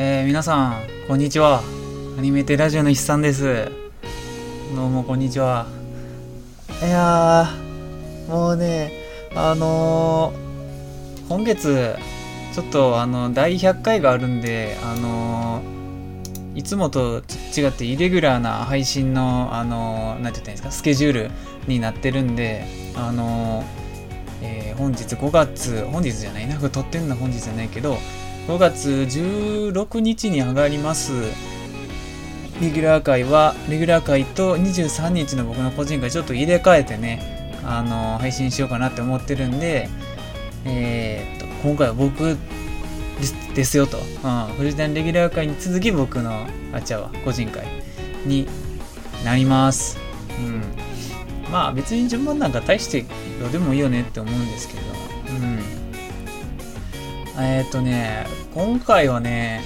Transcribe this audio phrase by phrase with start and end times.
[0.00, 1.60] えー、皆さん、こんにちは。
[2.16, 3.68] アニメテラジオの筆さんです。
[4.72, 5.66] どうも、こんにちは。
[6.80, 8.92] いやー、もうね、
[9.34, 11.96] あのー、今月、
[12.54, 17.24] ちょっと、あの、第100回があるんで、あのー、いつもと
[17.56, 21.30] 違ってイレギュラーな配信の、あのー、なんて言ったらいいんですか、スケジュール
[21.66, 23.66] になってるんで、あのー、
[24.42, 27.98] えー本日5月、本日じゃないな、これ撮ってんの本日じゃないけど、
[28.48, 31.12] 5月16日に上がります。
[32.62, 39.88] レギュラー会はレギュラー会と23日の僕の個人会ちょっと入れ替えてねあの配信しようかなって思ってるんで
[40.64, 42.36] えーっと今回は僕
[43.54, 47.66] ですよと、うん、フジタンレギュラー会に続き僕のあちゃは個人会
[48.24, 48.48] に
[49.24, 49.98] なります。
[50.38, 50.62] うん。
[51.52, 53.04] まあ別に順番なんか大して
[53.40, 54.80] どうでもいいよねって思うんですけど。
[55.30, 55.77] うん。
[57.40, 59.62] えっ、とね、今回はね、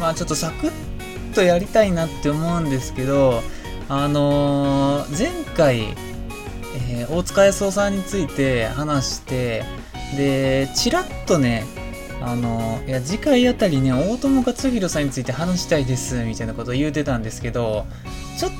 [0.00, 3.42] まあちょっとサクッとやりたいなって思うんですけど、
[3.88, 5.94] あのー前回、
[6.90, 9.64] えー大塚康夫さんについて話して、
[10.16, 11.64] で、ちらっとね、
[12.20, 17.86] あのいや、次回あたりね、大友克洋さんについて話したいです、みたいなことを言うてたんですけど、
[18.38, 18.52] ちょっ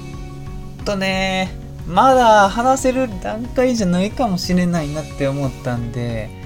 [0.85, 1.57] とね、
[1.87, 6.44] まだ話せる段階じゃないかもしれないなって思ったんで、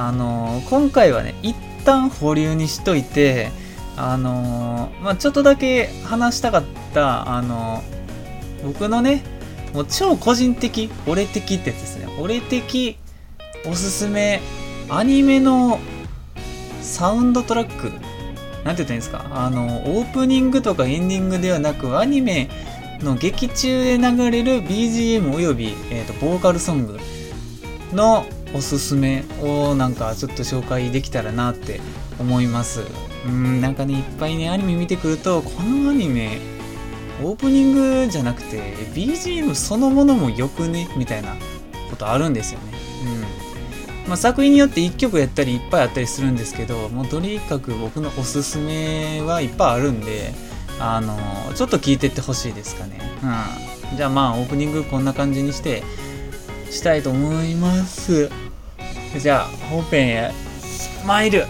[0.00, 3.50] あの今回はね一旦保留にしといて
[3.96, 6.62] あのまあちょっとだけ話したかっ
[6.94, 7.82] たあの
[8.62, 9.24] 僕のね
[9.74, 12.06] もう超個人的俺的ってやつですね。
[12.20, 12.96] 俺的
[13.66, 14.40] おすすめ
[14.88, 15.80] アニメの
[16.80, 17.90] サウンドトラック。
[18.64, 19.26] なんて言ったらいいんですか？
[19.32, 22.48] あのオープニングとかエンディングではなくアニメ
[23.00, 26.98] の劇中で流れる BGM および、えー、とボーカルソング
[27.92, 31.80] のおすすめをなんかちょっと紹介できたらなって
[32.18, 32.82] 思います。
[33.26, 36.38] うんなんかねいっぱいねアニメ見てくるとこのアニメ
[37.22, 40.88] オープニングじゃなくて BGM そのものもよくね？
[40.96, 41.34] みたいな
[41.90, 42.72] ことあるんですよね。
[44.04, 44.08] うん。
[44.08, 50.32] まあ、作品によって1曲やったりいっぱいあったりするんですけどもうとにかく僕のおすすめはいっぱいあるんで
[50.80, 51.18] あの
[51.54, 52.98] ちょっと聞いてってほしいですかね。
[53.92, 53.96] うん。
[53.96, 55.82] じゃあまあオープニングこんな感じにして
[56.70, 58.30] したいと思います。
[59.18, 60.32] じゃあ本編へ。
[61.06, 61.44] 参る。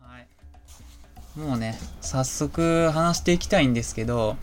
[0.00, 0.28] はい。
[1.38, 4.36] もうね早速話していきたいんですけど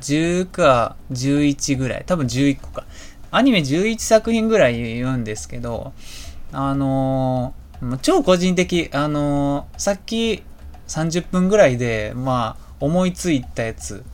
[0.00, 2.04] 10か11ぐらい。
[2.04, 2.84] 多分11個か。
[3.36, 5.92] アニメ11作品ぐらい言うんですけど
[6.52, 10.42] あのー超個人的あのーさっき
[10.88, 14.04] 30分ぐらいでまあ思いついたやつ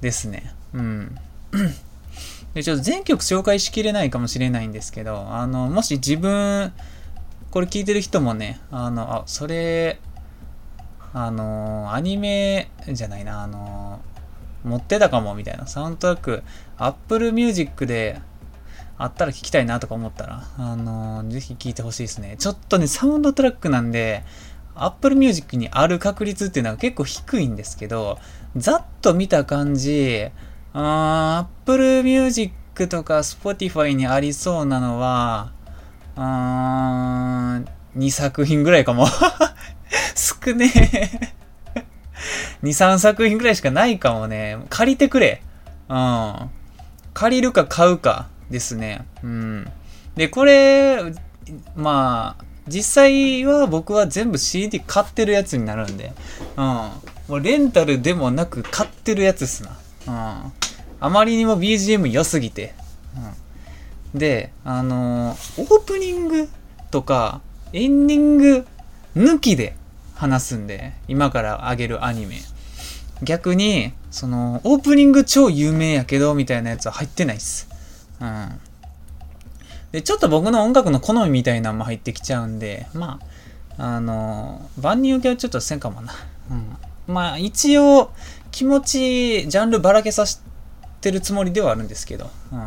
[0.00, 0.54] ですね。
[0.72, 1.14] うん。
[2.54, 6.72] でちょっと全曲紹介しきれないかもしれないんですけどあのもし自分
[7.50, 9.98] これ聞いてる人もねあのあそれ
[11.12, 14.00] あのアニメじゃないなあの
[14.64, 15.66] 持ってたかもみたいな。
[15.66, 16.42] サウンドトラック
[16.78, 18.20] Apple Music で
[19.02, 22.36] あったら聞きたいなとか思ったら、あのぜひ聞いてほしいですね。
[22.38, 24.22] ちょっとね、サウンドトラックなんで、
[24.76, 28.18] Apple Music にある確率っていうのは結構低いんですけど、
[28.54, 30.28] ざっと見た感じ、
[30.72, 35.50] Apple Music とか Spotify にありそうなのは、
[36.14, 39.06] あーん2作品ぐらいかも。
[40.14, 41.32] 少ねえ。
[42.62, 44.58] 2、3作品ぐらいしかないかもね。
[44.70, 45.42] 借りてくれ。
[45.88, 46.50] うん。
[47.14, 49.04] 借りるか買うかですね。
[49.24, 49.66] うん。
[50.14, 51.02] で、これ、
[51.74, 56.12] まあ、実際は僕は全部 CD 買ってるやつになるんで、
[56.56, 56.64] うん。
[56.64, 56.92] も
[57.28, 59.70] うレンタルでもなく買ってるやつですな。
[60.06, 60.10] う
[60.46, 60.52] ん。
[61.00, 62.74] あまりにも BGM 良すぎて。
[64.14, 64.18] うん。
[64.18, 66.48] で、あのーオープニング
[66.92, 67.40] とか
[67.72, 68.66] エンディング
[69.16, 69.74] 抜きで
[70.14, 72.36] 話すんで、今からあげるアニメ。
[73.22, 77.68] 逆に、その、オープニング超有名やけど、みたいなやつは入ってないっす。
[78.22, 78.60] うん。
[79.90, 83.18] で、ちょっと僕の音楽の好みみたいなのも入ってきちゃうんで、ま
[83.78, 86.14] あ、あの、万人受けはちょっとせんかもな。
[86.50, 86.76] うん。
[87.12, 88.12] まあ、一応、
[88.50, 90.40] 気持ち、ジャンルばらけさせ
[91.00, 92.58] てるつもりではあるんですけど、うん。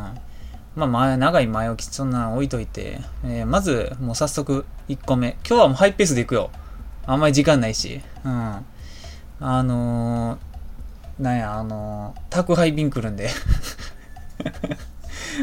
[0.76, 5.38] まあ、前、長い前置き、そんなの置いといて、えーまず、もう早速、1個目。
[5.48, 6.52] 今日はもうハイペースでいくよ。
[7.08, 8.02] あんまり時間ないし。
[8.24, 8.66] うん。
[9.40, 13.30] あのー、なんや、あのー宅配便来るんで。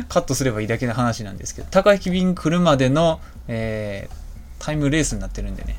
[0.08, 4.22] カットすればいいだけの話なんですけど、宅配便来るまでの、えー
[4.64, 5.76] タイムレースになってるんでね。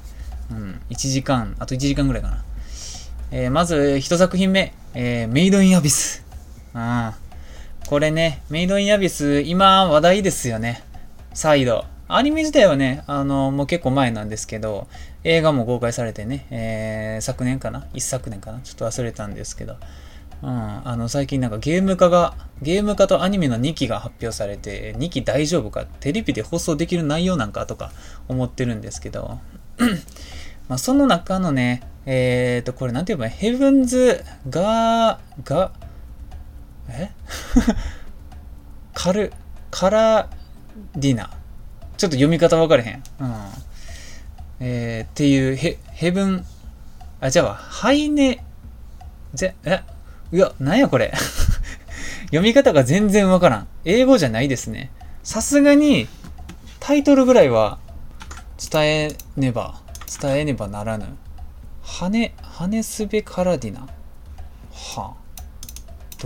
[0.51, 0.81] うん。
[0.89, 2.43] 1時間、あと1時間ぐらいかな。
[3.31, 6.25] えー、まず一作品目、えー、メイドインアビス。
[6.73, 7.13] うん。
[7.87, 10.83] これね、メイドインアビス、今話題ですよね。
[11.33, 11.85] 再度。
[12.09, 14.89] アニメ自体はね、あの、もう結構前なんですけど、
[15.23, 17.87] 映画も公開されてね、えー、昨年かな？
[17.93, 18.59] 一昨年かな？
[18.59, 19.77] ちょっと忘れたんですけど、
[20.43, 25.85] うん、あの、最近なんかゲーム化が、ゲーム化とアニメの2期が発表されて、2期大丈夫か？
[25.85, 27.91] テレビで放送できる内容なんかとか
[28.27, 29.39] 思ってるんですけど、
[30.67, 35.71] まあ、その中のね、えっ、ー、と、これなんて言えばヘブンズ・ガー、ガ、
[36.89, 37.11] え？
[38.93, 39.31] カル、
[39.71, 40.29] カラ
[40.93, 41.29] ディナ。
[41.95, 43.03] ちょっと読み方分かれへん。
[43.21, 43.35] うん。
[44.59, 46.45] えー、っていう、ヘ、ヘブン、
[47.21, 48.43] あ、じゃあ、ハイネ、
[49.33, 49.81] ぜ、え、
[50.33, 51.13] いや、なんやこれ。
[52.25, 53.67] 読み方が全然わからん。
[53.85, 54.89] 英語じゃないですね。
[55.23, 56.07] さすがに、
[56.79, 57.77] タイトルぐらいは
[58.57, 59.79] 伝えねば、
[60.19, 61.05] 伝えねばならぬ。
[61.83, 63.81] 羽、羽すべカディナ。
[63.81, 63.87] は
[64.97, 65.13] あ、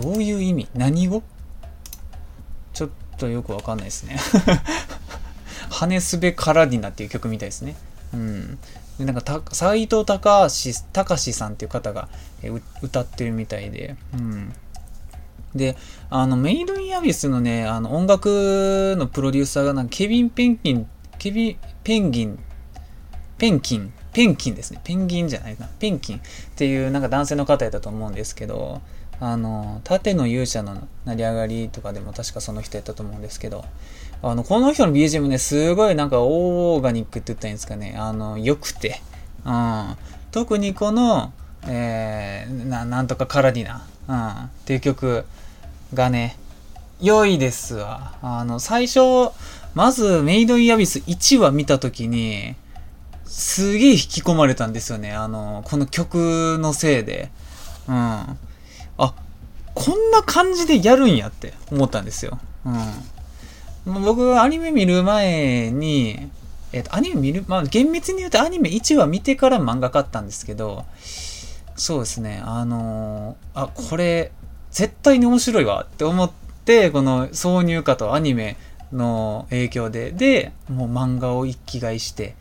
[0.00, 0.68] どういう意味？
[0.74, 1.22] 何語？
[2.72, 4.16] ちょっとよくわかんないですね。
[5.68, 7.76] 羽すべカラディナっていう曲みたいですね。
[8.14, 8.58] うん。
[8.98, 12.08] でなんか、斎藤隆隆さんっていう方が
[12.82, 14.52] 歌ってるみたいで、うん。
[15.54, 15.76] で、
[16.10, 20.86] あの、メイドインアビスのね、あの、音楽のプロデューサーがなんかケビン・ペンキン、
[21.18, 22.38] ケビン、ペンギン、
[23.38, 24.80] ペンキン、ペンキンですね。
[24.82, 25.68] ペンギンじゃないな。
[25.78, 26.20] ペンキンっ
[26.56, 28.80] ていうなんか男性の方やったと思うんですけど、
[29.20, 33.64] あの、盾の勇者の成り上がりとかでも確かその人やったと思うんですけど、
[34.22, 37.94] あの、この人の BGM ね、すごいなんかオーガニックって言ったらいいんですかね。
[37.96, 39.00] あの、良くて。
[39.44, 39.96] うん。
[40.32, 41.32] 特にこの、
[41.66, 45.24] えー、ななんとかカラディナ、うん、っていう曲
[45.94, 46.36] がね、
[47.00, 48.14] 良いですわ。
[48.22, 49.00] あの、最初、
[49.74, 52.56] まずメイド・イン・アビス1話見たときに、
[53.24, 55.12] すげえ引き込まれたんですよね。
[55.12, 57.30] あの、この曲のせいで。
[57.86, 57.94] うん。
[57.94, 58.36] あ、
[59.74, 62.40] こんな感じでやるんやって思ったんですよ。
[62.64, 62.74] うん。
[63.88, 66.30] 僕、アニメ見る前に、
[66.72, 70.84] えっ、と、アニメ見る、まあ、厳密に言うとアニメ1話見てから漫画買ったんですけど、
[71.76, 74.32] そうですね、あのー、あ、これ、
[74.70, 76.30] 絶対に面白いわって思っ
[76.64, 78.56] て、この挿入歌とアニメ
[78.92, 82.34] の影響で、で、もう漫画を一気買いして、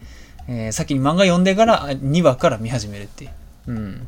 [0.48, 3.32] えー、先に漫画読んでから2話から見始めるっていう。
[3.68, 4.08] うん。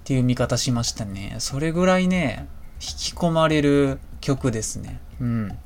[0.04, 1.36] ていう見方しましたね。
[1.38, 2.46] それぐらいね、
[2.80, 5.00] 引き込まれる曲ですね。
[5.20, 5.58] うん。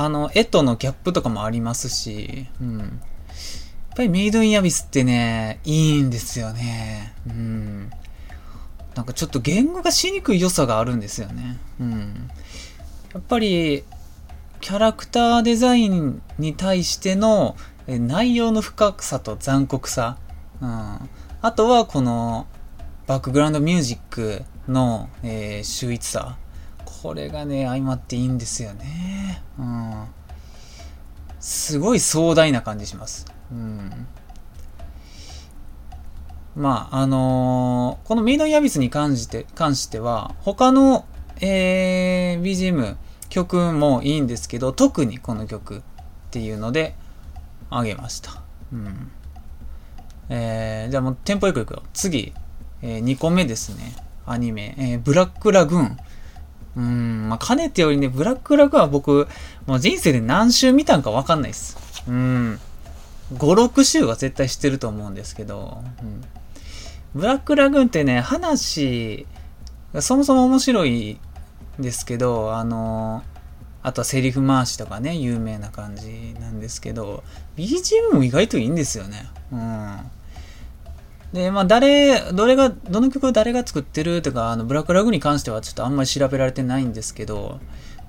[0.00, 2.78] あの、絵とのギャップとかもありますし、うん。
[2.78, 2.88] やっ
[3.96, 7.14] ぱりメイドインアビスってね、いいんですよね。
[7.26, 7.90] うん。
[8.94, 11.58] なんかちょっと言語がしにくい良さがあるんですよね。
[11.80, 12.30] うん。
[13.12, 13.84] やっぱり、
[14.60, 17.56] キャラクターデザインに対しての
[17.86, 20.18] 内容の深さと残酷さ。
[20.60, 21.10] うん。
[21.42, 22.46] あとはこの
[23.06, 26.36] バックグラウンドミュージックの、えー、秀逸さ。
[27.02, 29.42] これがね、相まっていいんですよね。
[29.58, 30.06] うん。
[31.40, 33.26] すごい壮大な感じします。
[33.50, 34.06] うん。
[36.54, 41.06] まあ、あのー、このメイドインアビスに関して関しては、他の、
[41.40, 42.96] えー、BGM、
[43.30, 45.82] 曲もいいんですけど、特にこの曲っ
[46.30, 46.94] ていうので、
[47.70, 48.42] あげました。
[48.72, 49.10] うん。
[50.28, 51.82] えー、じゃあもうテンポよくいくよ。
[51.94, 52.34] 次、
[52.82, 53.94] えー、2個目ですね。
[54.26, 55.96] アニメ、えー、ブラックラグーン。
[56.76, 59.28] うん、まあ、かねてよりね、ブラックラグは僕、
[59.66, 61.76] もう人生で何周見たんかわかんないっす。
[62.06, 62.60] うん。
[63.34, 66.22] 5、6周は絶対知ってると思うんですけど、うん。
[67.14, 69.26] ブラックラグーンってね、話、
[69.98, 71.18] そもそも面白い
[71.78, 73.24] んですけど、あの
[73.82, 77.24] あとはセリフ回しとかね、有名な感じなんですけど、
[77.56, 79.28] BGM も意外といいんですよね。
[79.52, 79.98] うん。
[81.32, 87.60] で、まあ、誰、どれが、どの曲を誰が作ってるとか、あの、ブラックラグに関してはちょっとあんまり調べられてないんですけど、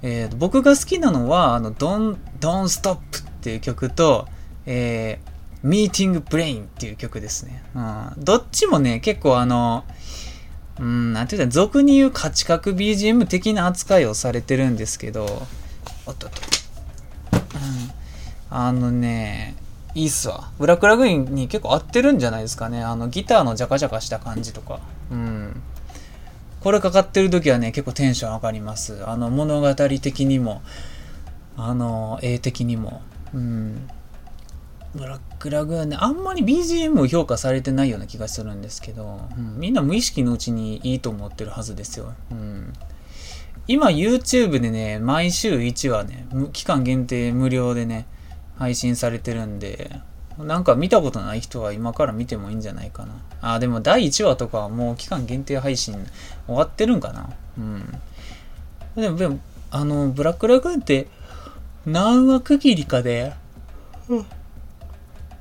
[0.02, 3.00] えー、僕が好きなのは、あの、Don't, Don't Stop っ
[3.42, 4.28] ていう曲と、
[4.66, 7.64] えー、Meeting Brain っていう曲ですね。
[7.76, 8.14] うん。
[8.18, 9.86] どっちもね、結構あの、
[10.80, 15.26] うん、なんていうか、俗に言う価値格 BGM 的な扱いをされてるんですけど、
[16.08, 16.42] おっとっと。
[17.34, 17.92] うん。
[18.50, 19.56] あのね、
[19.94, 20.52] いいっすわ。
[20.58, 22.84] ブラックラグインに結構合ってるんじゃないですかね。
[22.84, 24.80] あの、ギターのジャカジャカした感じとか。
[25.12, 25.62] うん。
[26.62, 29.04] これかかってる時はね、結構テンション上がります。
[29.06, 30.62] あの、物語的にも、
[31.58, 33.02] あの、絵的にも。
[33.34, 33.90] うん。
[34.94, 42.14] ブラックラグーンね、あんまり BGM を評価されてないような気がするんですけど、うん、みんな無意識のうちにいいと思ってるはずですよ。
[42.30, 42.74] うん。
[43.68, 48.06] 今 YouTube でね、毎週1話ね、期間限定無料でね、
[48.62, 50.02] 配信されてるんで、
[50.38, 53.16] なんか見たことない人は今から見てもいいんじゃないかな。
[53.56, 55.96] あ、でも第1話とかはもう期間限定配信
[56.46, 57.32] 終わってるんかな。
[57.58, 57.84] うん。
[58.96, 59.40] でも、でも、
[59.72, 61.08] あの、ブラックラグーンって
[61.88, 63.34] 何話区切りかで、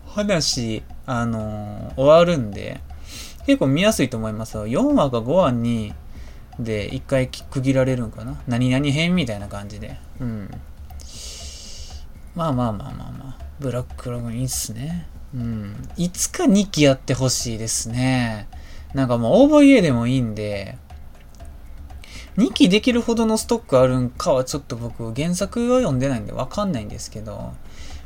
[0.07, 2.81] 話、あの終わるんで、
[3.45, 4.67] 結構見やすいと思いますよ。
[4.67, 5.93] 4話か5話に、
[6.59, 8.41] で、1回区切られるんかな。
[8.49, 9.99] 何々編みたいな感じで。
[10.21, 10.51] うん。
[12.35, 13.45] まあまあまあまあまあ。
[13.59, 15.07] ブラックラグーンいいっすね。
[15.35, 15.89] うん。
[15.97, 18.49] いつか2期やってほしいですね。
[18.95, 20.79] なんかもう OVA でもいいんで、
[22.37, 27.53] 2期できるほどのストックあるんかはちょっと僕原作は読んでないんでわかんないんですけど、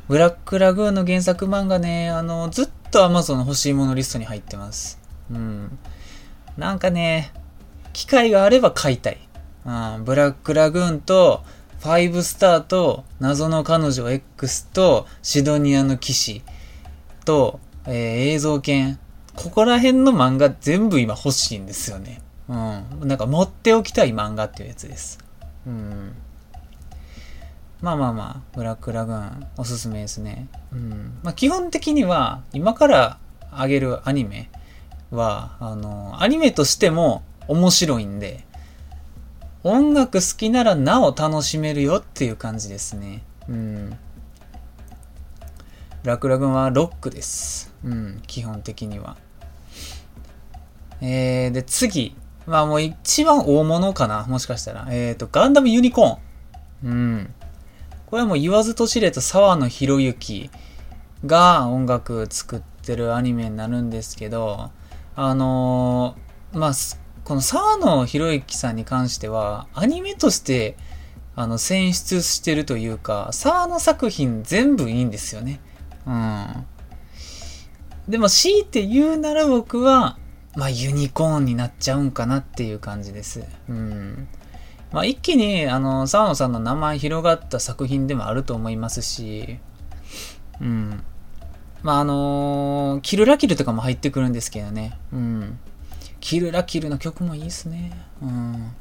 [0.07, 4.99] ブラックラグーンの原作漫画ね、あの、ずっと Amazon の欲しいものリストに入ってます。
[5.31, 5.79] うん。
[6.57, 7.31] なんかね、
[7.93, 9.19] 機会があれば買いたい。
[9.65, 11.43] うん、ブラックラグーンと、
[11.85, 16.41] 5スターと、謎の彼女 X と、シドニアの騎士
[17.25, 17.93] と、えー、
[18.33, 18.99] 映像犬。
[19.35, 22.21] ここら辺の漫画全部今欲しいんですよね。
[22.49, 23.07] うん。
[23.07, 25.19] なんか持っておきたい漫画っていうやつです。
[25.67, 26.15] うん。
[27.81, 30.47] まあまあまあ、ブラックラグーンおすすめですね。
[30.73, 31.19] うん。
[31.21, 33.19] まあ基本的には、今から
[33.51, 34.49] あげるアニメ
[35.11, 38.43] は、あの、アニメとしても面白いんで、
[39.67, 43.23] 音楽好きならなお楽しめるよっていう感じですね。
[43.49, 43.97] うん。
[46.03, 47.73] ラクラグンはロックです。
[47.83, 49.17] うん、基本的には。
[51.01, 52.15] えー、で、次。
[52.45, 54.85] まあもう一番大物かなもしかしたら。
[54.91, 56.91] えっ、ー、と、ガンダムユニコーン。
[56.91, 57.33] うん。
[58.05, 60.51] これはもう言わずと知れた沢野博之
[61.25, 64.69] が音楽作ってるアニメになるんですけど、
[65.15, 66.73] あのー、まあ、
[67.25, 70.77] この沢野博之さんに関しては、アニメとして、
[71.35, 75.59] あの、選出してるというか、沢野作品全部いいんですよね。
[76.05, 76.65] うん。
[78.07, 80.19] でも、強いて言うなら僕は、
[80.55, 83.43] まあ、ユニコーンになっちゃうんかなっていう感じです。
[83.67, 84.27] うん。
[84.91, 89.57] まあ、一気に、あの、沢野さんの名前広がった作品でもあると思いますし、
[90.61, 91.03] うん。
[91.81, 94.95] まあ、あのー、キルラキルとかも入ってくるんですけどね。
[95.11, 95.59] うん。
[96.25, 97.91] キルラキルの曲もいいっすね。
[98.19, 98.71] うん。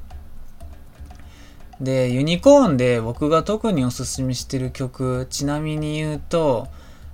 [1.78, 6.68] で、ユニコーンで僕が特におすすめしてる曲、ちなみに言うと、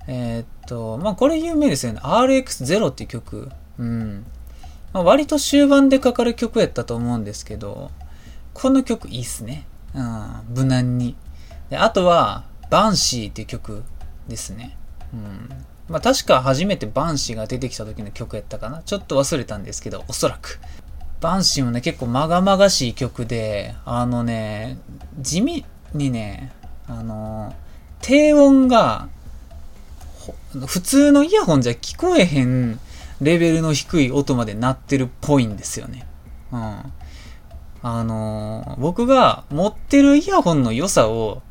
[0.07, 2.01] えー、っと、まあこれ有名ですよね。
[2.05, 3.51] RX0 っていう曲。
[3.77, 4.25] うん。
[4.93, 7.91] まあ、割と終盤でかかる曲やったと思うんですけど、
[8.55, 9.67] この曲いいっすね。
[9.97, 11.17] うん、無難に。
[11.71, 13.83] であとは、バンシーっていう曲
[14.29, 14.77] ですね。
[15.13, 15.49] うん。
[15.91, 18.81] まあ確か初めてバンシーが出てきた時の曲やったかな。
[18.85, 20.61] ちょっと忘れたんですけど、おそらく。
[21.21, 24.79] バンシーもね、結構まがまがしい曲で、あのね、
[25.19, 26.53] 地味にね、
[26.87, 27.55] あの、
[28.01, 29.09] 低音が、
[30.65, 32.79] 普通のイヤホンじゃ聞こえへん
[33.21, 36.07] レベルの低い音まで鳴ってるっぽいんですよね。
[36.53, 36.93] うん。
[37.83, 41.43] あの僕が持ってるイヤホンの良さを、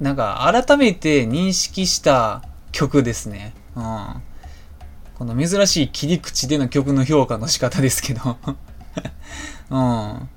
[0.00, 3.54] なんか改めて認識した曲ですね。
[3.80, 4.22] うん。
[5.18, 8.38] この珍しい切り口での曲の評価の仕方ですけど
[9.70, 10.28] うん。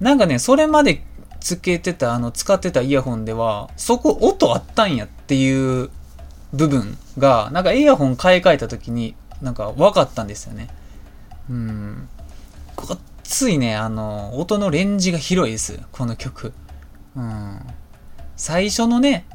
[0.00, 1.04] なんかね、それまで
[1.40, 5.90] つけてた、あの、使ってたイヤホンでは、そこ音あったんやっていう
[6.52, 10.68] 部分が、なんかイヤホン買い替えた時に、なんか分かったんですよね。
[11.50, 12.08] うん。
[12.76, 15.80] ごっついね、あの、音のレンジが広いです。
[15.92, 16.52] この曲。
[17.16, 17.60] うん。
[18.36, 19.26] 最初のね、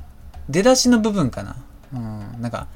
[0.49, 1.55] 出だしの部分かな。
[1.93, 2.41] うん。
[2.41, 2.67] なんか、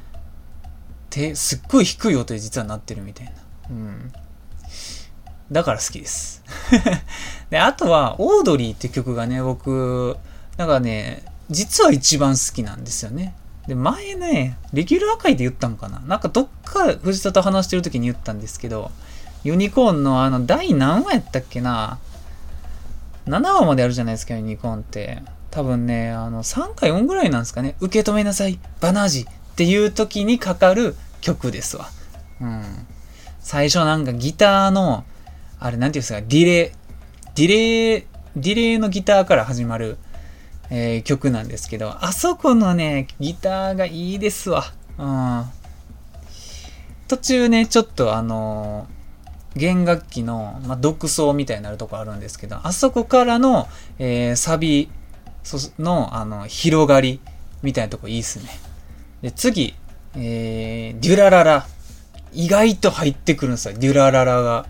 [1.17, 3.31] て、すっごい低い音で実はなってるみたいな。
[3.71, 4.13] うん。
[5.51, 6.43] だから好きです。
[7.49, 10.17] で、あとは、オードリーって曲がね、僕、
[10.57, 13.33] なんかね、実は一番好きなんですよね。
[13.67, 18.91] で、前ね、レギュラー界で言ったのかななんかどっか藤田と話してる時に言ったんですけど、
[19.43, 21.99] ユニコーンのあの、第何話やったっけな
[23.25, 25.23] ?7 話まであるじゃないですか、ユニコーンって。
[25.49, 27.75] 多分ね、あの、3か4ぐらいなんですかね。
[27.79, 31.89] 受け止めなさい、バナージっていう時にかかる曲ですわ。
[32.41, 32.63] うん。
[33.39, 35.05] 最初なんかギターの、
[35.59, 36.71] あれなんていうんですか、ディレイ、
[37.35, 39.97] ディレイ、ディレイのギターから始まる、
[40.69, 44.65] えー、曲なんですけど、あそこのね、ギターがいいですわ。
[44.97, 45.45] うん。
[47.07, 54.89] 途中ね、ちょっとあのー、弦楽器の、まあ、独奏みたいになるとこあるんですけど、あそこからの、えー、サビ
[55.79, 57.21] の、あの、広がり
[57.63, 58.49] みたいなとこいいっすね。
[59.21, 59.73] で、次、
[60.17, 61.67] えー、デュラララ。
[62.33, 64.65] 意外と入ってくるんですよ、デュラララが。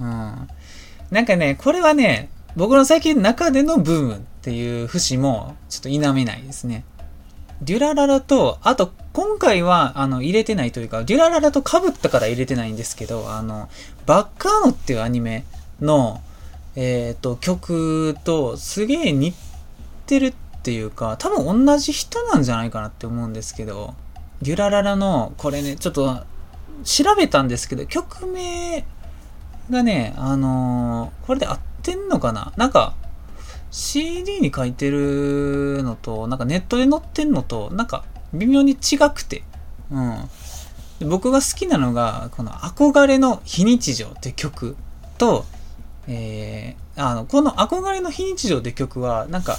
[0.00, 0.48] うん。
[1.10, 6.84] なんかね、これはね、僕の最近の中でのブームっていう節も、ちょっと否めないですね。
[7.60, 13.68] デュラララと、あと、今回は、あの、入れてないというか、デュラララと被ったから入れてないんですけど、あの、
[14.06, 15.44] バッカーノっていうアニメ
[15.80, 16.20] の、
[16.74, 19.34] えっ、ー、と、曲とすげえ似
[20.06, 23.94] てるっていうか、多分同じ人なんじゃないかなって思うんですけど、
[24.42, 26.24] デュラララの、これね、ちょっと
[26.84, 28.84] 調べたんですけど、曲名
[29.70, 32.52] がね、あのー、これで合ってんのかな？
[32.56, 32.94] なんか、
[33.70, 39.44] CD に書いてるのと、なんかネットで載ってんのと、なんか微妙に違くて、
[39.90, 41.08] うん。
[41.08, 44.76] 僕が好きなのが、この憧れの非日常って曲
[45.18, 45.44] と、
[46.08, 49.58] えー、あの、この憧れの非日常って曲は、なんか、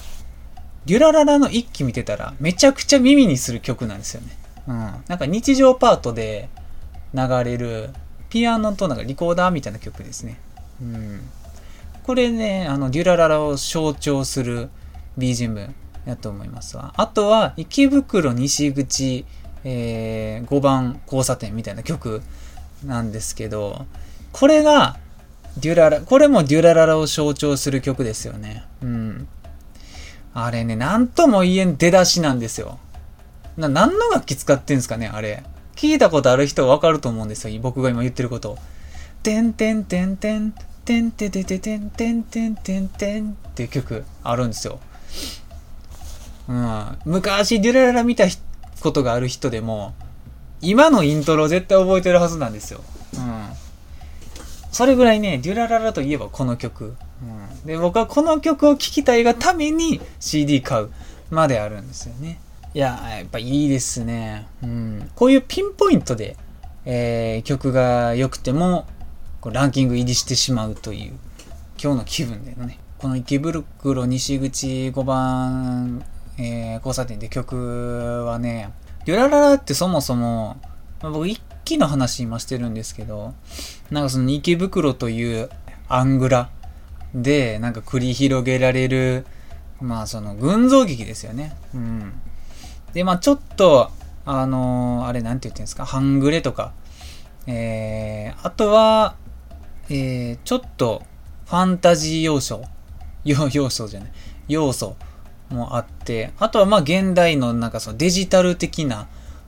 [0.86, 4.38] デュラララの一期見てたら、めちゃくちゃ耳にする曲なんですよね。
[4.68, 4.76] うん。
[5.08, 6.50] なんか日常パートで
[7.14, 7.90] 流れる、
[8.30, 10.40] ピアノとなんかリコーダーみたいな曲ですね。
[10.82, 11.22] うん。
[12.04, 14.70] これね、あの、デュラララを象徴する
[15.18, 15.70] BGM
[16.06, 16.94] やと思いますわ。
[16.98, 19.26] あとは、池袋西口、
[19.64, 22.22] えー、5番交差点みたいな曲
[22.84, 23.86] なんですけど、
[24.32, 24.98] これが、
[25.58, 28.64] デュララ、これもデュラララを象徴する曲ですよね。
[28.82, 29.28] うん。
[30.34, 32.80] あれね、なんとも言えん出だしなんですよ。
[33.58, 35.44] な、何の楽器使ってんすかね、あれ。
[35.76, 37.60] 聞いたことある人わかると思うんですよ。
[37.62, 38.58] 僕が今言ってること。
[39.24, 40.54] てんてんてんてん、
[40.86, 44.80] てんててててんてんてんてんてんっていう曲あるんですよ。
[46.48, 46.98] うん。
[47.06, 48.26] 昔デュラララ見た
[48.82, 49.94] ことがある人でも、
[50.62, 52.82] 今のイントロ絶対覚えてるはずなんですよ。
[53.16, 53.46] うん。
[54.72, 56.96] それぐらいね、デュラララといえばこの曲。
[57.22, 60.90] うん、で、僕はこの曲を聴きたいがために CD 買う
[61.30, 62.40] まであるんですよね。
[62.76, 64.48] いや、やっぱいいですね。
[64.64, 65.12] うん。
[65.16, 66.36] こういうピンポイントで、
[66.86, 68.88] えー、曲が良くても、
[69.46, 71.14] ランキング入りしてしまうという、
[71.82, 76.04] 今日の気分でのね、この池袋西口5番、
[76.40, 78.72] えー、交差点で曲はね、
[79.06, 80.58] デュラララってそもそも、
[81.02, 83.36] まあ僕一期の話今してるんですけど、
[83.92, 85.50] なんかその池袋という
[85.90, 86.50] アングラ
[87.14, 89.28] で、なんか繰り広げられる、
[89.80, 91.56] まあその群像劇ですよね。
[91.76, 92.14] うん。
[92.94, 93.92] で、まあちょっと、
[94.26, 96.74] あのー、あれなんて言ってんですか、半グレとか、
[97.48, 99.16] えー、あとは、
[99.90, 101.04] えー、ちょっと
[101.46, 102.64] ファンタジー要素、
[103.26, 104.12] 要素じゃない、
[104.48, 104.96] 要素
[105.50, 109.08] もあって、あとはまあ現代のなんかそのデジタル的な、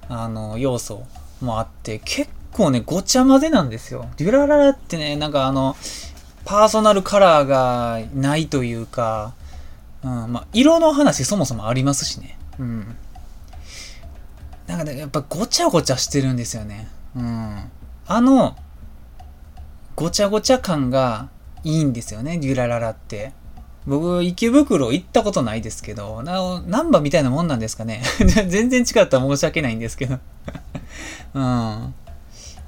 [0.09, 1.03] あの、要素
[1.41, 4.07] もあって、結構ね、ごちゃ混ぜなんですよ。
[4.17, 5.75] デュラララってね、なんかあの、
[6.45, 9.33] パーソナルカラーがないというか、
[10.03, 12.37] うん、まあ、色の話そもそもありますしね。
[12.59, 12.95] うん。
[14.67, 16.87] なんかね、やっぱごちゃごちゃしてるんですよね。
[17.15, 17.71] うん。
[18.07, 18.55] あの、
[19.95, 21.29] ごちゃごちゃ感が
[21.63, 23.33] いいんですよね、デュラララって。
[23.87, 28.01] 僕、池袋行ったことないですけど、な、ナンバみたいなもんなんですかね。
[28.47, 30.17] 全然違ったら申し訳ないんですけど。
[31.35, 31.43] うん。
[31.43, 31.91] や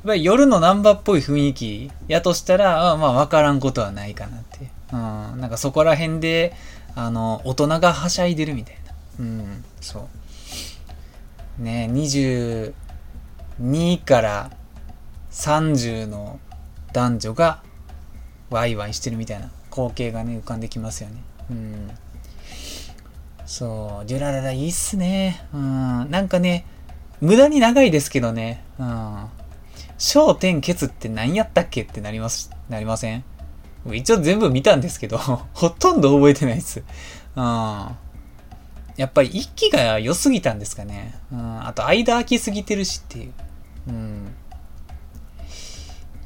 [0.04, 4.70] っぱり夜のナンバっぽい雰囲気やとしたら、まあわからんことはないかなって。
[4.94, 5.42] うん。
[5.42, 6.56] なんかそこら辺で、
[6.96, 8.94] あの、大人がはしゃいでるみたいな。
[9.20, 9.66] うん。
[9.82, 10.08] そう。
[11.60, 12.74] ね22
[14.04, 14.52] から
[15.32, 16.40] 30の
[16.94, 17.62] 男女が
[18.50, 21.16] ワイワイしてるみたいな光景がね浮かんできますよね。
[21.52, 21.90] うん。
[23.46, 25.46] そうデュラララいいっすね。
[25.54, 26.12] うん。
[26.12, 26.66] なんかね
[27.22, 28.64] 無駄に長いですけどね。
[28.80, 29.26] うん。
[29.98, 33.24] 焦点ケツって何やったっけってなりますなりません？
[33.92, 35.18] 一応全部見たんですけど
[35.54, 36.84] ほとんど覚えてないっす。
[37.36, 37.88] うん。
[38.98, 41.16] やっぱり一気が良すぎたんですかね。
[41.32, 41.68] うん。
[41.68, 43.34] あと、間空きすぎてるしっていう。
[43.90, 44.36] うん。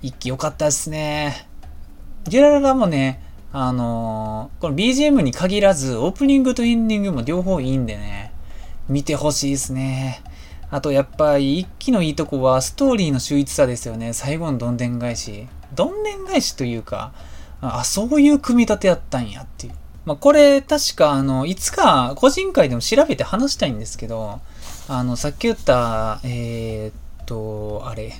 [0.02, 1.48] 一気良かったですね。
[2.24, 8.32] ゲラララもね、あのー、この BGM に限らず、オープニングとエンディングも両方いいんでね、
[8.88, 10.24] 見てほしいですね。
[10.70, 14.14] あとやっぱり一気のいいとこはストーリーの秀逸さですよね。
[14.14, 15.50] 最後のどんでん返し。
[15.76, 17.12] どんでん返しというか、
[17.60, 19.74] あ、そういう組み立てやったんやっていう。
[20.06, 24.40] まあ、これ確かあの、いつか個人会でも調べて話したいんですけど、
[24.88, 28.14] あの、さっき言った、えー、っと、あれ、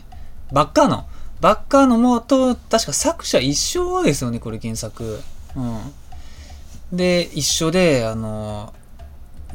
[0.52, 1.06] バッカーの、
[1.40, 5.20] バッカーのもと、確か作者一緒ですよね、これ原作。
[5.56, 6.98] うん。
[6.98, 8.74] で、一緒で、あの、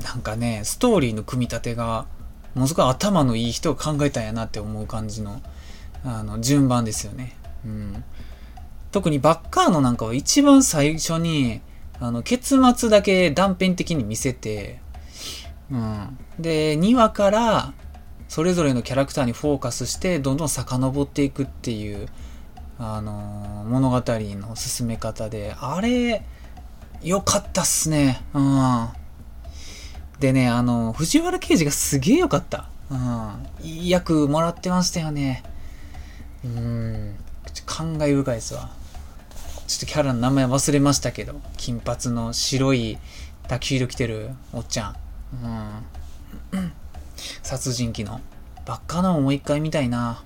[0.03, 2.07] なんかね、ストーリーの組み立てが、
[2.55, 5.41] ものすごい頭のいい人が考えたんやなって思う感じの、
[6.05, 7.37] あの、順番ですよね。
[7.65, 8.05] うん。
[8.91, 11.61] 特にバッカーのなんかは一番最初に、
[12.01, 14.81] あの、結末だけ断片的に見せて、
[15.71, 16.19] うん。
[16.39, 17.73] で、2話から、
[18.29, 22.09] それぞれのキャラクターにフォーカスしてどんどん遡っていくっていう
[22.79, 26.23] あのー、物語の進め方であれ
[27.03, 28.89] 良かったっすねうん
[30.19, 32.71] でね、あの、藤原刑事がすげえ良かった。
[32.91, 33.47] うん。
[33.63, 35.43] いい役もらってましたよね。
[36.43, 37.17] うん。
[37.67, 38.71] 感慨深いですわ。
[39.67, 42.99] ちょっとキャラの名前忘れましたけど、金髪の白い
[43.49, 44.97] タキシード着てるおっちゃん。
[46.53, 46.73] うん。
[47.43, 48.21] 殺人鬼の。
[48.65, 50.23] バッカーノもう一回見たいな。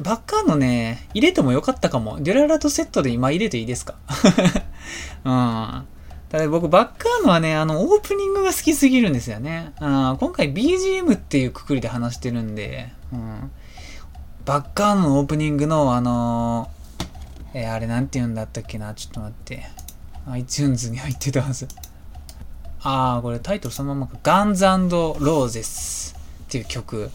[0.00, 2.20] バッカーノね、入れてもよかったかも。
[2.20, 3.94] デュララとセットで今入れていいですか？
[5.24, 5.84] うん。
[6.28, 9.72] ただ僕、バッカーノはね、あの、オープニングが好きすぎるんですよね。
[9.78, 13.50] あ今回 BGM っていうくくりで話してるんで、うん。
[14.44, 16.81] バッカーノのオープニングの、あのー、
[17.54, 18.94] えー、あれなんて言うんだったっけな？
[18.94, 19.66] ちょっと待って。
[20.26, 21.68] iTunes に入ってたはず。
[22.82, 24.18] ああ、これタイトルそのままか。
[24.22, 27.10] ガンズローゼスっていう曲。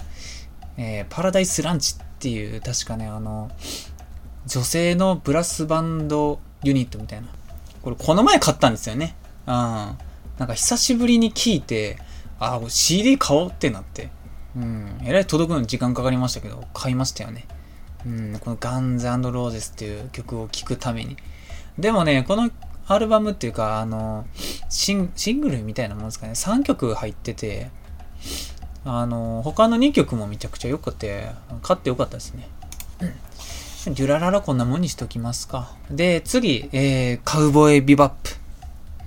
[0.78, 3.50] えー、パラダイスランチっていう、確かね、あの、
[4.46, 7.28] 女性のブラスバンドユニットみたいな。
[7.82, 9.16] これこの前買ったんですよね。
[9.48, 9.54] うん。
[9.54, 9.96] な
[10.44, 11.98] んか久しぶりに聴いて、
[12.40, 14.10] あ、CD 買おうってなって。
[14.56, 15.02] うん。
[15.04, 17.48] えらい届くのに時間かかりましたけど、買いましたよね。
[18.08, 18.40] うん。
[18.40, 21.18] このガンズローゼスっていう曲を聴くために。
[21.78, 22.50] でもね、この
[22.88, 24.26] アルバムっていうか、あの、
[24.70, 26.34] シンシングルみたいなもんですかね。
[26.34, 27.70] 3曲入ってて、
[28.86, 32.48] あの、他の2曲もめちゃくちゃ良くて、買ってよかったですね。
[33.86, 33.94] うん。
[33.94, 35.76] デュラララこんなもんにしときますか。
[35.92, 38.32] で、次、えー、カウボーイビバップ。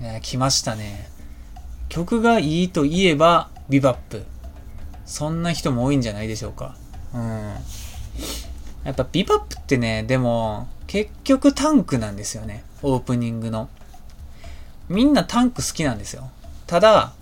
[0.01, 1.09] えー、来ましたね。
[1.89, 4.23] 曲がいいといえば、ビバップ。
[5.05, 6.75] そんな人も多いんじゃないでしょうか。
[7.13, 7.55] うん。
[8.83, 12.63] やっぱビバップってね、でも、結局タンクなんですよね。
[12.81, 13.69] オープニングの。
[14.89, 16.29] みんなタンク好きなんですよ。
[16.67, 17.13] ただ、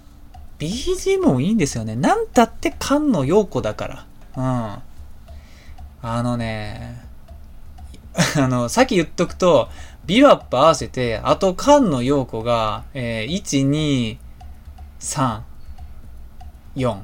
[0.57, 1.95] BGM もいいんですよね。
[1.95, 4.05] なんたって菅野陽子だから。
[4.37, 4.81] うん。
[6.01, 7.01] あのね、
[8.37, 9.69] あの、さっき言っとくと、
[10.05, 14.17] ビワップ合わせて、あと菅野陽子が、えー、1、2、
[14.99, 15.41] 3、
[16.75, 16.97] 4。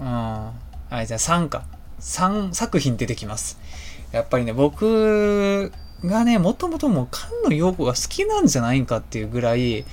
[0.00, 0.06] うん。
[0.06, 0.52] あ、
[1.06, 1.62] じゃあ3か。
[2.04, 3.58] 3作品出てきます。
[4.12, 5.72] やっぱりね、僕
[6.04, 9.84] がね、もともともう菅野陽子が好きなんじゃないかっていうぐらい、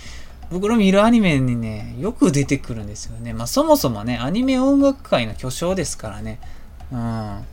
[0.52, 3.34] 僕の見るアニメにね、よく出てくるんですよね。
[3.34, 6.40] まあそもそもね、アニメ音楽界の巨匠ですからね。
[6.92, 7.46] うん。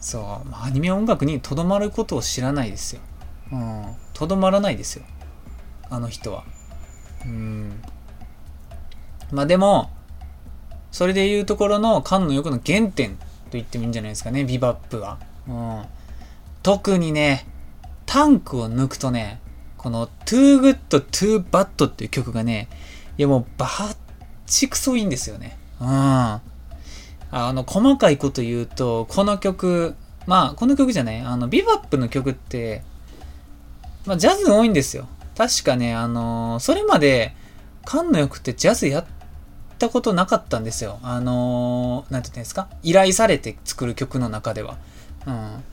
[0.00, 3.02] そう、まあ、アニメ音楽にとどまることを知らないですよ。
[3.52, 3.84] うん。
[4.14, 5.04] とどまらないですよ。
[5.90, 6.44] あの人は。
[7.26, 7.82] うん。
[9.30, 9.90] まあでも、
[10.90, 13.18] それでいうところの菅野陽子の原点
[13.52, 15.18] 言ってもいいんじゃないですかね、ビバップは。
[15.48, 15.82] うん。
[16.62, 17.46] 特にね、
[18.06, 19.40] タンクを抜くとね、
[19.76, 22.68] この Too Good Too Bad っていう曲がね、
[23.18, 23.96] いやもうバッ
[24.46, 25.56] チクソいいんですよね。
[25.80, 25.88] うん。
[25.88, 26.40] あ
[27.30, 32.82] の、細かいこと言うと、この曲、まあ、この曲じゃない、あの、ビバップの曲って、
[34.04, 35.08] まあ、ジャズ多いんですよ。
[35.36, 37.34] 確かね、あのー、それまで、
[37.88, 39.04] 菅野くってジャズやっ
[39.82, 40.98] たことなかったんですよ。
[41.02, 42.68] あのー、なんて言うんですか？
[42.82, 44.76] 依頼されて作る曲の中では。
[45.26, 45.64] うん。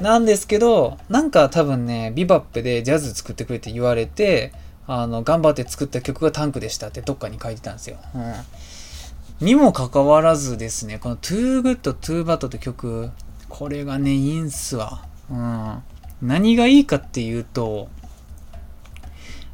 [0.00, 4.52] なんですけど、なんか多分ね、ビバップでジャズ作ってくれって言われて、
[4.86, 7.98] あの、頑張って作った曲がタンクでしたってどっかに書いてたんですよ。
[8.14, 9.46] うん。
[9.46, 13.10] にもかかわらずですね、この Too Good Too Bad って曲、
[13.48, 15.04] これがね、いいんすわ。
[15.30, 15.82] うん。
[16.22, 17.88] 何がいいかっていうと、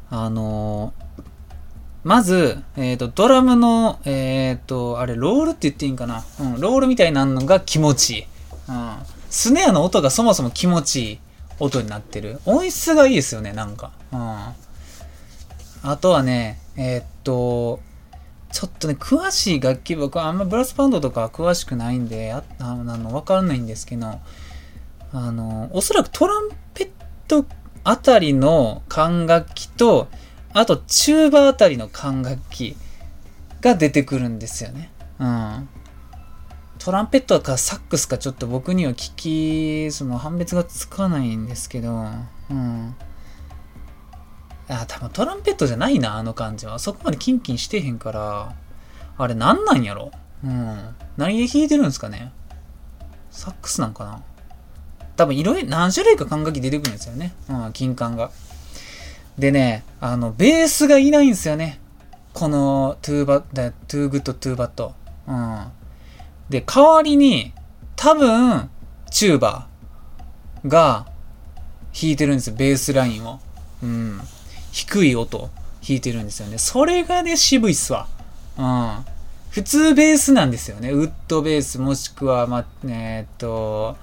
[0.09, 0.93] あの
[2.07, 6.23] まず、えっ、ー、と、ドラムの、えっ、ー、と、あれ、ロールって言っていいんかな？
[6.39, 8.23] うん、ロールみたいなのが気持ちいい。
[8.69, 8.95] うん。
[9.29, 11.19] スネアの音がそもそも気持ちいい
[11.59, 12.39] 音になってる。
[12.45, 13.91] 音質がいいですよね、なんか。
[14.13, 14.19] うん。
[14.19, 14.55] あ
[15.99, 17.81] とはね、えー、っと、
[18.53, 24.21] ちょっとね、詳しい楽器、僕はあんまブラスバンドとか詳しくないんで、ああの、わからないんですけど、あ
[25.11, 26.89] の、おそらくトランペッ
[27.27, 27.45] ト
[27.83, 30.07] あたりの管楽器と、
[30.59, 32.75] あとチューバーあたりの管楽器
[33.61, 34.91] が出てくるんですよね。
[35.19, 35.69] うん。
[36.79, 42.05] トランペットかサックスかちょっと僕には聞き、その判別がつかないんですけど、
[42.49, 42.95] うん。
[44.69, 46.79] あ、多分トランペットじゃないな、あの感じは。
[46.79, 48.55] そこまでキンキンしてへんから、
[49.17, 50.11] あれ何なんやろ？
[50.43, 50.95] うん。
[51.17, 52.31] 何で弾いてるんですかね？
[53.31, 54.23] サックスなんかな？
[55.15, 57.33] 多分いろいろ、何種類か管楽器出てくるんですよね。
[57.49, 58.31] うん、金管が。
[59.37, 61.79] でね、あの、ベースがいないんですよね。
[62.33, 64.95] この、 Too Bad、Too Good Too Bad。
[65.27, 65.65] うん。
[66.49, 67.53] で、代わりに、
[67.95, 68.69] 多分、
[69.11, 71.05] チューバが
[71.93, 73.39] 弾いてるんですよ、ベースラインを。
[73.83, 74.21] うん。
[74.71, 76.57] 低い音弾いてるんですよね。
[76.57, 78.07] それがね、渋いっすわ。
[78.57, 79.05] うん。
[79.51, 80.91] 普通ベースなんですよね。
[80.91, 83.97] ウッドベースもしくは、ま、えー、っと、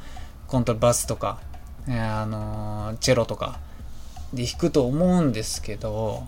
[0.49, 1.39] コントラバスとか、
[1.89, 3.59] えー、あのチェロとか
[4.35, 6.27] で弾くと思うんですけど、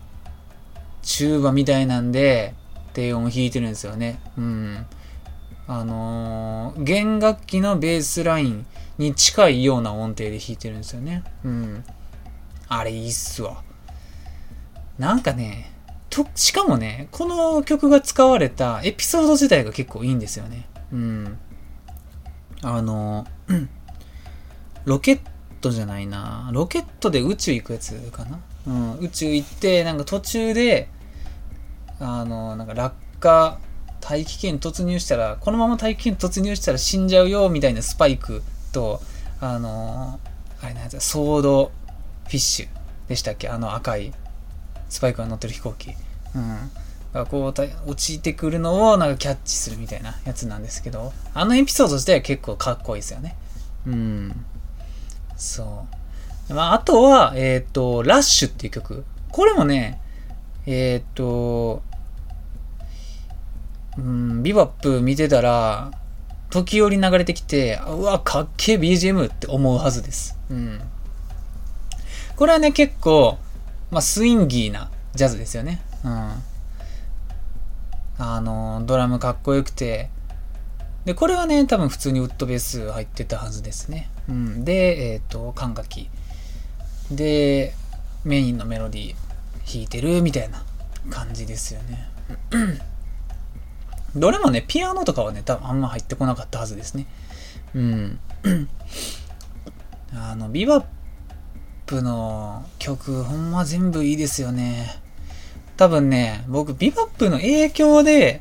[1.03, 2.55] チューバみたいなんで、
[2.93, 4.19] 低音弾いてるんですよね。
[4.37, 4.87] うん。
[5.69, 8.67] あのー、弦楽器のベースライン
[8.99, 11.25] に近いような音程で弾いてるんですよね。
[11.45, 11.85] うん。
[12.69, 13.63] あれいいっすわ。
[14.99, 15.73] なんかね、
[16.09, 20.67] と、しかもね、この曲が使われたエピソード自体が結構いいんですよね。
[20.93, 21.39] うん。
[22.63, 23.27] あの、
[24.87, 25.21] ロケッ
[25.61, 26.51] トじゃないな。
[26.53, 28.41] ロケットで宇宙行くやつかな。
[28.67, 30.89] うん、宇宙行って、なんか途中で、
[32.01, 33.59] あの、なんか落下、
[34.01, 38.43] 大気圏突入したら、このまま大気圏突入したら死んじゃうよ、みたいなスパイク
[38.73, 39.01] と、
[39.41, 40.21] あの、
[40.63, 41.73] あれなんやソード
[42.25, 42.69] フィッシュ
[43.09, 43.49] でしたっけ？
[43.49, 44.13] あの赤い
[44.89, 45.93] スパイクが乗ってる飛行機。
[46.35, 46.71] うん。
[47.13, 47.45] がこう、
[47.91, 53.37] 落ちてくるのをなんかキャッチするみたいなやつなんですけど、あのエピソード自体は結構かっこいいですよね。
[53.87, 54.45] うん。
[55.37, 55.87] そ
[56.51, 56.55] う。
[56.55, 59.05] まあ、あとは、えっ、ー、と、ラッシュっていう曲。
[59.31, 60.01] これもね、
[60.67, 61.83] えっ、ー、と、
[63.99, 65.91] うん、ビバップ見てたら、
[66.51, 70.39] 時折流れてきて、うわ、かっけえ BGM って思うはずです。
[70.51, 70.81] うん。
[72.37, 73.39] これはね、結構、
[73.91, 75.81] まあ、スインギーなジャズですよね。
[76.05, 76.31] うん。
[78.19, 80.11] あの、ドラムかっこよくて、
[81.05, 84.11] で、これはね、多分普通にウッドベース入ってたはずですね。
[84.29, 84.65] うん。
[84.65, 86.09] で、えっ、ー、と、管楽器。
[87.11, 87.75] で、
[88.25, 89.15] メインのメロディー
[89.73, 90.63] 弾いてるみたいな
[91.11, 92.09] 感じですよね。
[94.17, 97.07] どれもね、ピアノとかはね、多分あんま入ってこなかったはずですね。
[97.75, 98.19] うん。
[100.15, 100.85] あの、ビバッ
[101.85, 104.89] プの曲、ほんま全部いいですよね。
[105.77, 108.41] 多分ね、僕、ビバップの影響で、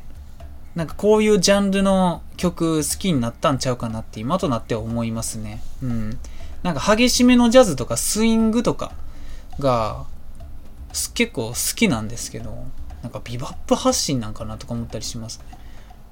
[0.76, 5.62] なんかこういうジャンルの曲好きになったんちゃうかなって今となっては思いますね。
[5.82, 6.18] うん。
[6.62, 8.92] なんか激しめのジャズとかスイングとか
[9.58, 10.04] が
[11.14, 12.66] 結構好きなんですけど、
[13.02, 15.58] なんかビバップ発信なんかなとか思ったりしますね。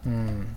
[0.07, 0.57] うん。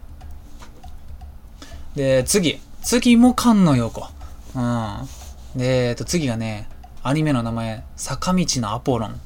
[1.95, 2.61] で、次。
[2.81, 4.07] 次も菅野陽子。
[4.55, 5.59] うん。
[5.59, 6.69] で、えっと、次がね、
[7.03, 9.19] アニメの名前、坂道のアポロン。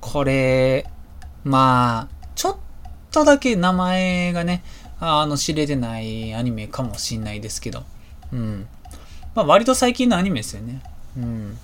[0.00, 0.88] これ、
[1.44, 2.21] まあ、
[3.12, 4.64] とだけ名前がね、
[4.98, 7.84] あの、知れてないアニメかもしんないですけど。
[8.32, 8.66] うん。
[9.34, 10.82] まあ、割と最近のアニメですよね。
[11.16, 11.58] うん。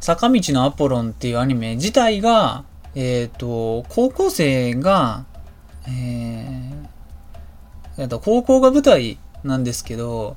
[0.00, 5.24] 坂道のアポロンっていうアニメ自体が、えっ、ー、と、高校生が、
[5.88, 10.36] えー、と高校が舞台なんですけど、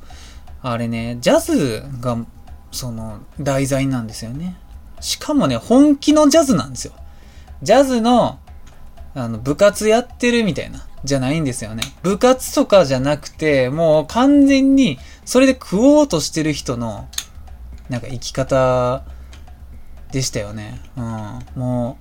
[0.61, 2.17] あれね、ジャズが、
[2.71, 4.57] その、題材なんですよね。
[4.99, 6.93] しかもね、本気のジャズなんですよ。
[7.61, 8.39] ジャズの、
[9.15, 11.83] あの、部活やってるみたいな、じゃないんですよね。
[12.03, 17.07] 部活とかじゃなくて、もう完全に、それで食おうとしてる人の、
[17.89, 19.03] なんか生き方
[20.11, 20.81] でしたよね。
[20.97, 21.39] うん。
[21.55, 21.97] も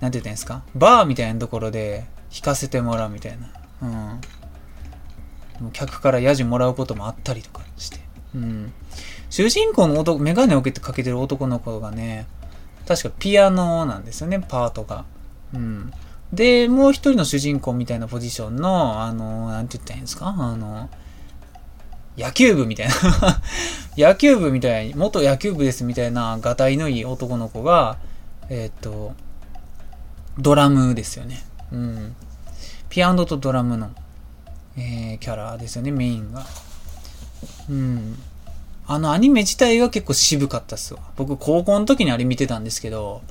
[0.00, 0.62] う、なんて言ったんですか？
[0.74, 3.48] バーみたいなところで弾かせてもらうみたいな。
[5.60, 5.70] うん。
[5.72, 8.00] 客からヤジもらうこともあったりとかして。
[8.34, 8.72] うん。
[9.30, 12.26] 主人公の男、メガネをかけてる男の子がね、
[12.86, 15.04] 確かピアノなんですよね、パートが。
[15.54, 15.92] うん。
[16.32, 20.34] で、もう一人の主人公みたいなポジションの、あの、なんて言ったらいいんですか？
[20.36, 20.88] あの、
[22.16, 22.94] 野球部みたいな
[23.96, 27.98] 野球部みたい、元野球部ですみたいな、がたいのいい男の子が、
[28.48, 29.14] えっ、ー、と、
[30.38, 31.44] ドラムですよね。
[31.70, 32.16] うん。
[32.88, 33.90] ピアノとドラムの、
[34.76, 36.44] えー、キャラですよね、メインが。
[37.68, 38.18] うん。
[38.92, 41.00] あのアニメ自体が結構渋かったっすわ。
[41.16, 43.22] 僕高校の時にあれ見てたんですけど、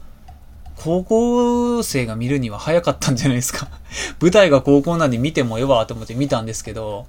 [0.76, 3.68] 高校生が見るには早かったんじゃないですか。
[4.20, 7.06] 舞台が高校なんで見てもええわと思って見たんですけど、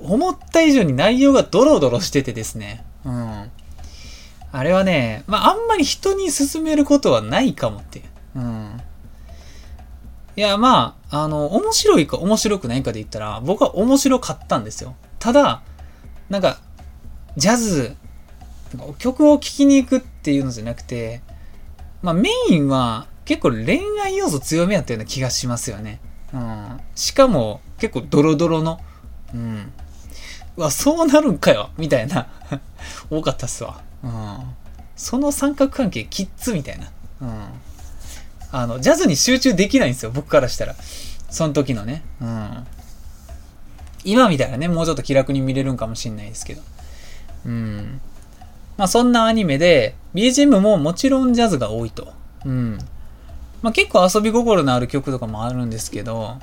[0.00, 2.84] 思った以上に内容がドロドロしててですね。
[3.04, 3.50] うん。
[4.52, 8.04] あれはね、まあ、あんまり人に勧めることはないかもって。
[8.36, 8.80] うん。
[10.36, 14.94] いや、まあ、あの、面白いか面白くないかで言ったら、僕は面白かったんですよ。
[15.18, 15.62] ただ、
[16.28, 16.58] なんか、
[17.36, 17.96] ジャズ、
[18.98, 21.20] 曲を聴きに行くっていうのじゃなくて、
[22.02, 26.00] まあメインは結構恋愛要素強めやったような気がしますよね。
[26.32, 26.80] うん。
[26.94, 28.80] しかも結構ドロドロの、
[29.32, 29.72] うん。
[30.56, 32.28] うわ、そうなるんかよみたいな
[33.10, 33.80] 多かったっすわ。
[34.02, 34.38] うん。
[34.96, 36.90] その三角関係キッズみたいな。
[37.22, 37.44] うん。
[38.52, 40.76] あの、ジャズに集中できないんですよ、僕からしたら。
[41.30, 42.04] その時のね。
[42.20, 42.66] うん。
[44.04, 46.62] 今みたいなね、もうちょっと気楽に見れるんかもしんないですけど。
[47.44, 48.00] うん。
[48.76, 52.12] まあそんなアニメで、BGM ももちろんジャズが多いと。
[52.44, 52.78] うん。
[53.62, 56.36] まあ結構遊び心のある曲とかもあるんですけど、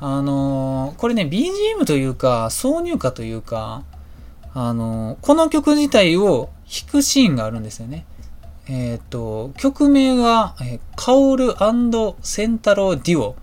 [0.00, 3.84] あのー、これね、BGM というか、挿入歌というか、
[4.54, 8.04] あのー、この曲自体を弾くシーンがあるんですよね。
[8.68, 11.54] えっ、と、曲名が、えー、カオル
[12.22, 13.36] センタロデュオ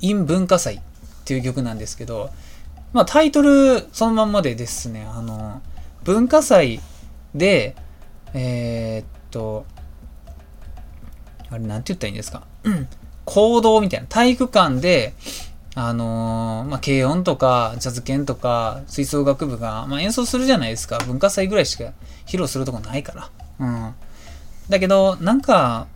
[0.00, 0.80] in 文化祭っ
[1.24, 2.30] ていう曲なんですけど、
[2.92, 5.60] まあタイトルそのまんまでですね、あの、
[6.06, 6.80] 文化祭
[7.34, 7.74] で、
[8.32, 9.66] えー、っと、
[11.50, 12.44] あれなんて言ったらいいんですか？
[13.26, 15.14] 行動みたいな、体育館で、
[15.74, 20.98] あのー、まあ、軽音とか、ジャズ犬とか、吹奏楽部が、まあ、演奏するじゃないですか。
[21.06, 21.92] 文化祭ぐらいしか
[22.24, 23.12] 披露するとこないか
[23.58, 23.66] ら。
[23.66, 23.94] うん。
[24.68, 25.88] だけど、なんか、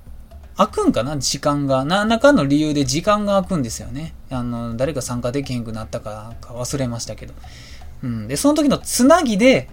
[0.57, 1.16] 開くんかな？
[1.18, 1.85] 時間が。
[1.85, 4.12] 何らかの理由で時間が開くんですよね。
[4.31, 7.35] あの、誰か参加できへんくなったかか忘れましたけど。
[8.03, 8.29] うん。
[8.29, 9.70] で、その時のつなぎで、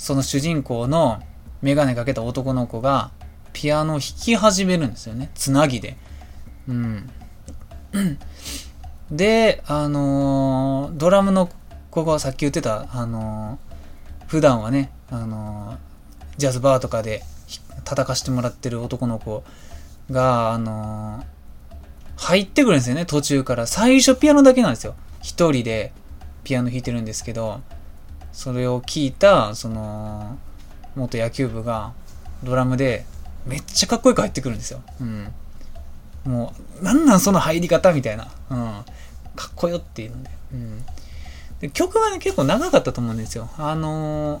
[0.00, 1.20] その主人公の
[1.60, 3.10] メガネかけた男の子が、
[3.52, 5.30] ピアノを弾き始めるんですよね。
[5.34, 5.98] つなぎで。
[6.66, 7.10] うん。
[9.12, 11.50] で、あのー、ドラムの
[11.90, 15.76] 子がさっき言ってた、あのー、普段はね、あのー、
[16.38, 17.22] ジャズバーとかで
[17.84, 19.44] 叩かしてもらってる男の子
[20.10, 21.22] が、あの
[22.16, 23.66] 入ってくるんですよね、途中から。
[23.66, 24.94] 最初ピアノだけなんですよ。
[25.20, 25.92] 一人で
[26.42, 27.60] ピアノ弾いてるんですけど、
[28.32, 30.38] それを聞いた、その、
[30.96, 31.92] 元野球部が
[32.42, 33.04] ドラムで
[33.46, 34.82] めっちゃかっこよく入ってくるんですよ。
[35.00, 35.32] うん。
[36.24, 38.28] もう、なんなんその入り方みたいな。
[38.50, 38.84] うん。
[39.36, 40.30] かっこよっていうので。
[40.52, 40.84] うん。
[41.60, 43.50] で曲はね、結構長かったと思うんですよ。
[43.58, 44.40] あの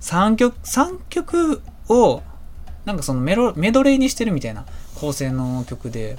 [0.00, 2.22] 3曲、3曲を、
[2.84, 6.18] なんかそのメロ、メドレーにしてるみたいな構成の曲で、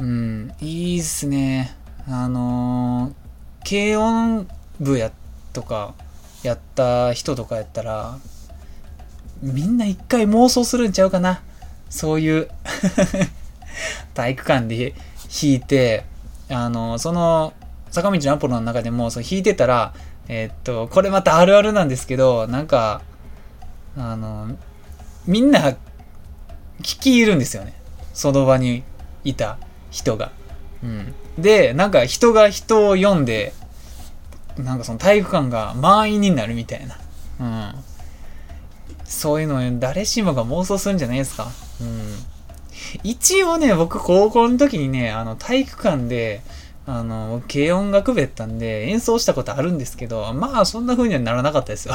[0.00, 1.76] うん、いいっすね。
[2.08, 4.48] あのー、軽音
[4.80, 5.10] 部や、
[5.52, 5.94] とか、
[6.42, 8.18] やった人とかやったら、
[9.42, 11.42] みんな一回妄想するんちゃうかな。
[11.90, 12.48] そういう
[14.14, 14.94] 体育館で
[15.42, 16.04] 弾いて、
[16.48, 17.52] あの、その、
[17.90, 19.94] 坂道のアポロの中でも、その弾いてたら、
[20.28, 23.02] え、っと、これまたあるあるなんですけど、なんか、
[23.96, 24.56] あの、
[25.26, 25.76] みんな、
[26.80, 27.74] 聞き入るんですよね。
[28.12, 28.82] その場に
[29.22, 29.58] いた
[29.90, 30.32] 人が。
[30.82, 31.14] うん。
[31.38, 33.52] で、なんか人が人を読んで、
[34.58, 36.96] なんかその体育館が満員になるみたいな。
[37.40, 37.74] うん。
[39.04, 41.48] そういうのを誰しもが妄想するんじゃないですか。
[41.80, 42.14] うん。
[43.02, 46.42] 一応ね、僕高校の時にね、あの体育館で、
[46.86, 51.94] あの、軽音楽部やったんで演奏したことあるんですけど、まあそんな風にはならなかったですよ。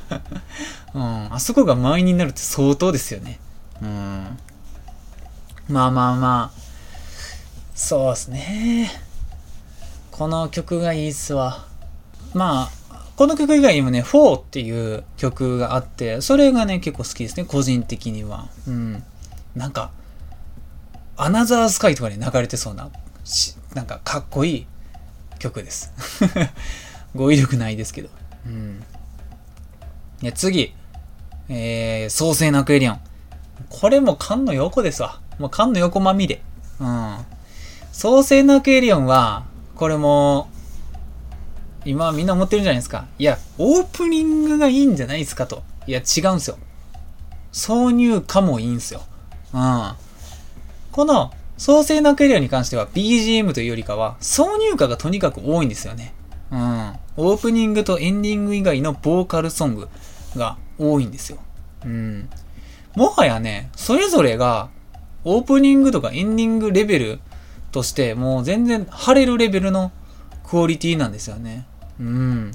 [0.94, 1.34] うん。
[1.34, 3.38] あそこが満員になるって相当ですよね。
[3.80, 4.38] うん。
[5.68, 6.60] まあまあまあ。
[7.74, 8.90] そうですね。
[10.10, 11.69] この曲がいいっすわ。
[12.34, 12.80] まあ、
[13.16, 18.48] この曲以外にもね、4っていう曲があって、それがね、結構好きですね、個人的には。
[18.66, 19.02] うん。
[19.54, 19.90] なんか、
[21.16, 22.90] アナザースカイとかに流れてそうな、
[23.74, 24.66] なんかかっこいい
[25.38, 25.92] 曲です。
[27.14, 28.08] 語彙力ないですけど。
[28.46, 28.82] うん。
[30.22, 30.74] で次、
[31.48, 33.00] えー、創世のアクエリオン。
[33.68, 35.20] これも缶の横ですわ。
[35.38, 36.42] もう缶の横まみれ。
[36.78, 37.16] うん。
[37.92, 40.48] 創世のアクエリオンは、これも、
[41.84, 43.06] 今みんな思ってるんじゃないですか。
[43.18, 45.62] いや、オープニングがいいんじゃないですかと。
[45.86, 46.58] いや、違うんすよ。
[47.52, 49.02] 挿入歌もいいんすよ。
[49.54, 49.92] うん。
[50.92, 56.14] この、創世のクリアに関しては BGM というよりかは、挿入歌がとにかく多いんですよね。
[56.50, 56.92] うん。
[57.16, 59.88] オープニングとエンディング以外のボーカルソング
[60.36, 61.38] が多いんですよ。
[61.84, 62.28] うん。
[62.94, 64.68] もはやね、それぞれが、
[65.24, 67.20] オープニングとかエンディングレベル
[67.72, 69.92] として、もう全然晴れるレベルの
[70.44, 71.66] クオリティなんですよね。
[72.00, 72.52] うん。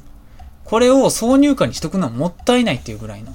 [0.63, 3.33] これを挿入歌にしとくのはもったいないっていうぐらいの。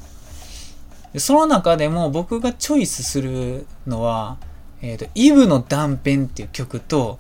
[1.19, 4.37] その中でも僕がチョイスするのは、
[4.83, 7.19] えっ、ー、と、イブの断片っていう曲と、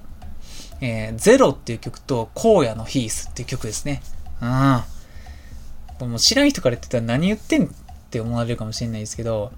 [0.80, 4.02] えー、ゼロっていう曲と、荒野のヒースっていう曲ですね。
[4.40, 6.08] うん。
[6.08, 7.68] もう知らん人から言ってたら何言ってんっ
[8.10, 9.52] て思われるかもしれないですけど、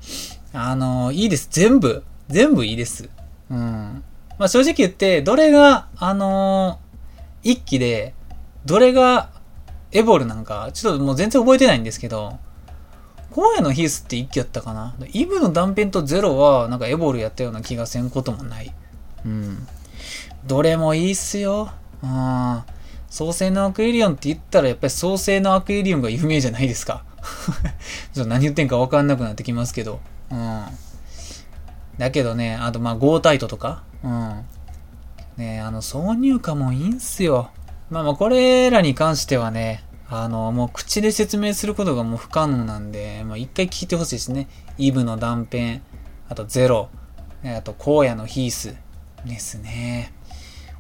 [0.53, 1.49] あのー、いいです。
[1.51, 2.03] 全部。
[2.29, 3.09] 全部いいです。
[3.51, 4.03] うん。
[4.39, 8.15] まあ正直言って、どれが、あのー、一期で、
[8.65, 9.31] どれが
[9.93, 12.39] エボルなんか、ちょっともう全然覚えてないんですけど、
[13.35, 14.95] 荒野のヒースって一気やったかな？
[15.13, 18.73] イブの断片とゼロは、なんかエボルやったような気がせんこともない。
[19.25, 19.67] うん。
[20.47, 21.71] どれもいいっすよ。
[22.03, 22.63] うん。
[23.09, 27.05] 創世のアクエリオンって言ったらやっぱり創世のアクエリオンが有名じゃないですか。
[28.13, 30.01] ちょっと何言ってんか分かんなくなってきますけど。
[30.31, 30.65] うん。
[31.99, 33.83] だけどね、あとまあゴータイトとか。
[34.03, 34.45] うん。
[35.37, 37.51] ねあの挿入歌もいいんすよ。
[37.93, 44.49] まあまあ、これらに関してはね、あの、もう口で説明することがもう不可能なんで、まあ一回聞いてほしいですね。
[44.79, 45.83] イブの断片、
[46.31, 46.89] あとゼロ、
[47.45, 48.77] あと荒野のヒース
[49.27, 50.11] ですね。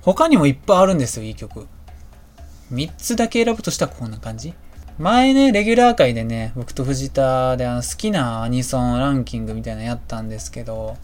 [0.00, 1.68] 他にもいっぱいあるんですよ、いい曲。
[2.72, 4.54] 3つだけ選ぶとしたらこんな感じ。
[4.98, 10.96] 前ね、レギュラー界でね、僕と藤田であの好きなアニソンランキングみたいなのやったんですけど、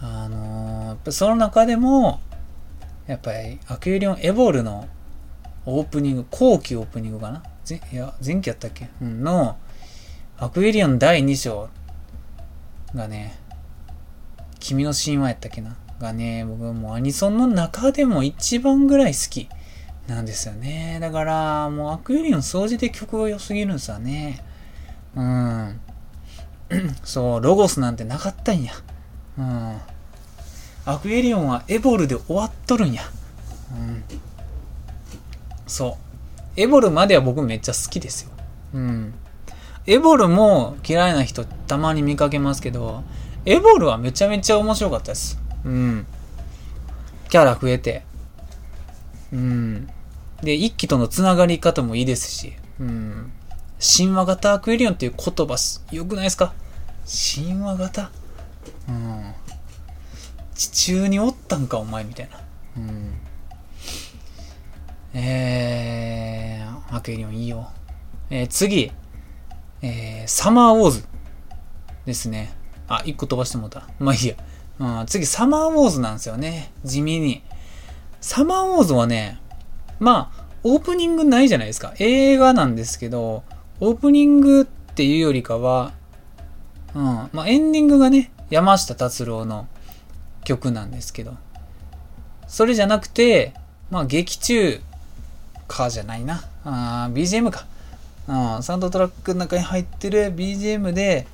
[0.00, 2.18] あのー、その中でも、
[3.06, 4.88] やっぱりアクエリオンエボールの
[5.66, 7.42] オープニング、後期オープニングかな？
[7.92, 9.58] いや、前期やったっけ、うん、の、
[10.38, 11.68] アクエリオン第2章
[12.94, 13.38] がね、
[14.60, 15.76] 君の神話やったっけな？
[15.98, 19.48] がね、僕はもうアニソンの中でも一番ぐらい好き
[20.06, 20.98] なんですよね。
[21.00, 24.44] だから、もうアクエリオン掃除で曲が良すぎるんですよね。
[25.16, 25.80] うん。
[27.02, 28.72] そう、ロゴスなんてなかったんや。
[29.38, 29.78] うん。
[30.84, 33.02] アクエリオンはエボルで終わっとるんや。
[33.72, 34.04] うん。
[35.66, 35.98] そ
[36.56, 36.60] う。
[36.60, 38.30] エボルまでは僕めっちゃ好きですよ。
[38.74, 39.14] うん。
[39.86, 43.02] エボルも嫌いな人たまに見かけますけど、
[43.44, 45.38] エボルはめちゃめちゃ面白かったです。
[45.64, 46.06] うん。
[47.28, 48.04] キャラ増えて。
[49.32, 49.88] うん。
[50.42, 52.54] で、一気とのつながり方もいいですし。
[52.80, 53.32] うん。
[53.80, 55.56] 神話型アクエリオンっていう言葉、
[55.92, 56.54] よくないですか？
[57.36, 58.10] 神話型？
[58.88, 59.32] うん。
[60.54, 62.40] 地中におったんか、お前、みたいな。
[62.78, 63.12] うん。
[65.18, 67.70] えー、アクエリオンいいよ。
[68.28, 68.92] えー、次。
[69.80, 71.06] えー、サマーウォーズ
[72.04, 72.54] ですね。
[72.86, 73.88] あ、一個飛ばしてもうた。
[73.98, 74.34] まあいいや。
[74.78, 76.70] うん、次、サマーウォーズなんですよね。
[76.84, 77.42] 地味に。
[78.20, 79.40] サマーウォーズはね、
[80.00, 81.94] まあ、オープニングないじゃないですか。
[81.98, 83.42] 映画なんですけど、
[83.80, 85.92] オープニングっていうよりかは、
[86.94, 87.02] うん、
[87.32, 89.66] まあエンディングがね、山下達郎の
[90.44, 91.36] 曲なんですけど、
[92.46, 93.54] それじゃなくて、
[93.90, 94.82] まあ劇中
[95.68, 96.42] かじゃないな。
[96.64, 97.66] あ BGM か。
[98.28, 101.26] うん、サウンドトラックの中に入ってる BGM で、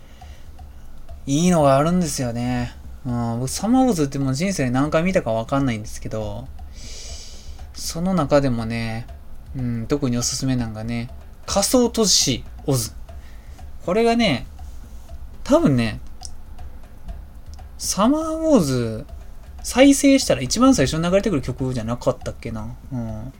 [1.27, 2.75] いいのがあるんですよね。
[3.07, 6.47] うん、僕、サマーウォーズってもう人生で何回見たかわかんないんですけど、
[7.75, 9.07] その中でもね、
[9.57, 11.11] うん、特におすすめなんがね、
[11.47, 12.93] 仮想都市オズ。
[13.87, 14.47] これがね、
[15.45, 16.01] 多分ね、
[17.79, 19.07] サマーウォーズ
[19.63, 22.75] 再生したら一番最初に流れてくる曲じゃなかったっけな。
[22.93, 23.33] うん。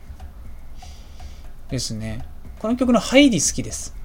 [1.73, 2.23] ですね。
[2.59, 3.95] この曲の入り好きです。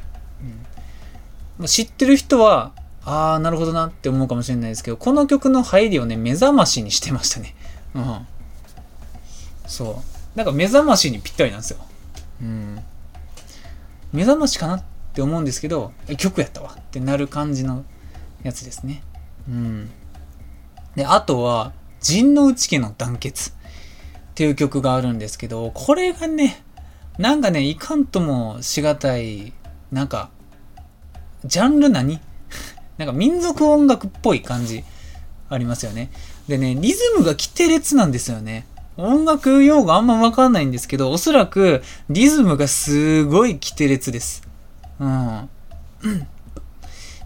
[1.59, 2.73] うん、知ってる人は、
[3.05, 7.55] ああ、なるほどなって思うかもしれないですけど、この曲の入りをね、目覚ましにしてましたね。
[7.95, 8.27] うん。
[9.66, 10.03] そ
[10.35, 10.39] う。
[10.39, 11.79] なんか目覚ましにぴったりなんですよ。
[12.41, 12.81] うん。
[14.12, 17.85] 目覚ましかなって思うんですけど、曲やったわってなる感じの
[18.43, 19.03] やつですね。
[19.47, 19.91] うん。
[20.97, 23.53] で、あとは、陣内家の団結っ
[24.35, 26.62] ていう曲があるんですけど、これがね、
[27.19, 29.53] なんかね、いかんともしがたい、
[29.91, 30.31] なんか、
[31.45, 32.21] ジャンル何？
[32.97, 34.85] なんか民族音楽っぽい感じ
[35.49, 36.11] ありますよね。
[36.49, 38.66] でね、リズムが規定列なんですよね。
[38.97, 44.43] 音楽用語あんまわかんないんですけど、おそらくリズムがすごい規定列です。
[44.99, 45.49] うん。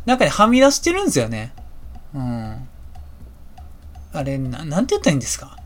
[0.04, 1.52] なんかね、はみ出してるんですよね。
[2.14, 2.68] うん。
[4.12, 5.56] あれ、ななんて言ったらいいんですか？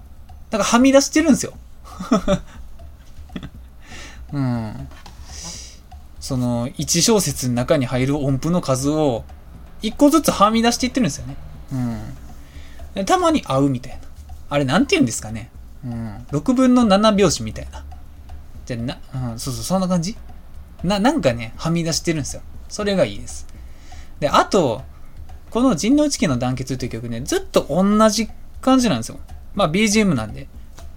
[0.53, 1.55] なんかはみ出してるんですよ。
[4.33, 4.89] うん。
[6.21, 9.25] その、1小節の中に入る音符の数を、
[9.83, 11.37] 1個ずつはみ出していってるんですよね。
[12.97, 13.05] うん。
[13.05, 13.99] たまに合うみたいな。
[14.49, 15.51] あれ、なんて言うんですかね。
[15.85, 17.85] うん、6分の7拍子みたいな。
[18.65, 20.17] じゃな、うん、そうそう、そんな感じ
[20.83, 22.43] な、なんかね、はみ出してるんですよ。
[22.69, 23.47] それがいいです。
[24.19, 24.83] で、あと、
[25.51, 28.29] この人狼地家の団結という曲ね、ずっと同じ
[28.61, 29.21] 感じなんですよ。
[29.55, 30.49] まあ BGM なんで。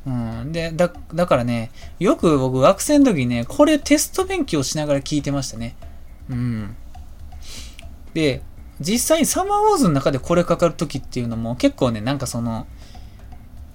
[0.09, 0.51] うん。
[0.51, 5.75] で、だ、だからね、よく僕学生の時ね、これテスト勉強しながら聞いてましたね。
[6.29, 6.75] うん。
[8.15, 8.41] で、
[8.79, 12.65] 実際にサマーウォーズの中でこれかかる時っていうのも結構ね、なんかその、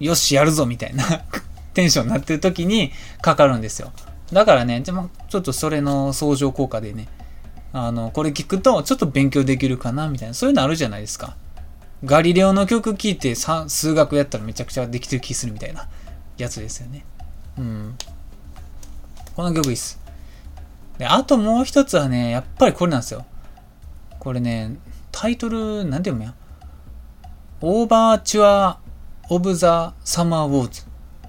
[0.01, 1.05] よし、やるぞみたいな
[1.73, 2.91] テンションになってる時に
[3.23, 3.93] かかるんですよ。
[4.33, 7.07] だからね、でもちょっとそれの相乗効果でね、
[7.73, 11.37] あの、これ聞くとちょっと勉強できるかなみたいな、そういうのあるじゃないですか。
[12.05, 15.89] ガリレオの曲聴いて数学やったらめちゃくちゃできてる気するみたいな
[16.37, 17.05] やつですよね。
[17.59, 17.97] うん。
[19.37, 20.01] この曲いいっす。
[20.99, 23.25] で、あともう一つはね、やっぱりこれなんですよ。
[24.19, 24.77] これね、
[25.13, 26.35] タイトル、なんて読むや？
[27.61, 30.83] Overture of the Summer Wars。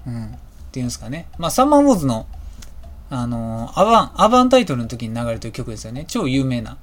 [0.06, 0.26] うん。
[0.26, 0.28] っ
[0.70, 1.28] ていうんですかね。
[1.38, 2.26] まあ、サマー・ウォーズの、
[3.08, 6.04] あのー、アバン、アバンタイトルの時に流れてる曲ですよね。
[6.06, 6.76] 超有名な。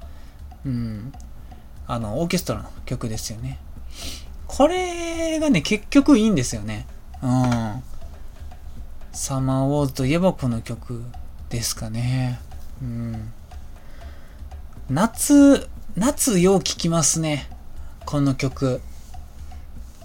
[0.66, 1.12] うん。
[1.86, 3.58] あの、オーケストラの曲ですよね。
[4.46, 6.86] これがね、結局いいんですよね。
[7.22, 7.82] うん。
[9.14, 11.04] サマー・ウォーズといえばこの曲
[11.48, 12.40] ですかね。
[12.82, 13.32] うん。
[14.90, 17.48] 夏、夏よう聴きますね。
[18.06, 18.80] この曲。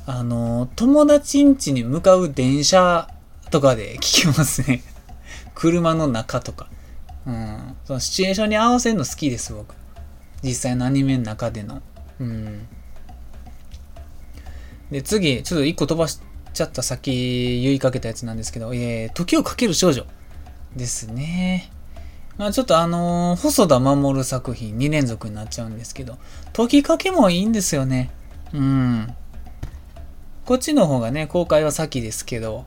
[0.06, 3.10] あの、友達ん家に向かう電車
[3.50, 4.84] とかで聞きますね。
[5.56, 6.68] 車の中とか。
[7.26, 7.76] うん。
[7.86, 9.74] そのシチュエーションに合わせるの好きです、僕。
[10.44, 11.82] 実際のアニメの中での。
[12.20, 12.68] うん。
[14.92, 16.20] で、次、ちょっと一個飛ばし
[16.54, 17.12] ちゃった先
[17.64, 20.06] 言いかけたやつなんですけど、えー、時をかける少女
[20.76, 21.72] ですね。
[22.38, 26.18] まあちょっとあのー、細田守作品2連続になっちゃうんですけど、
[26.54, 28.12] 時かけもいいんですよね。
[28.54, 29.14] うん。
[30.46, 32.66] こっちの方がね、公開は先ですけど、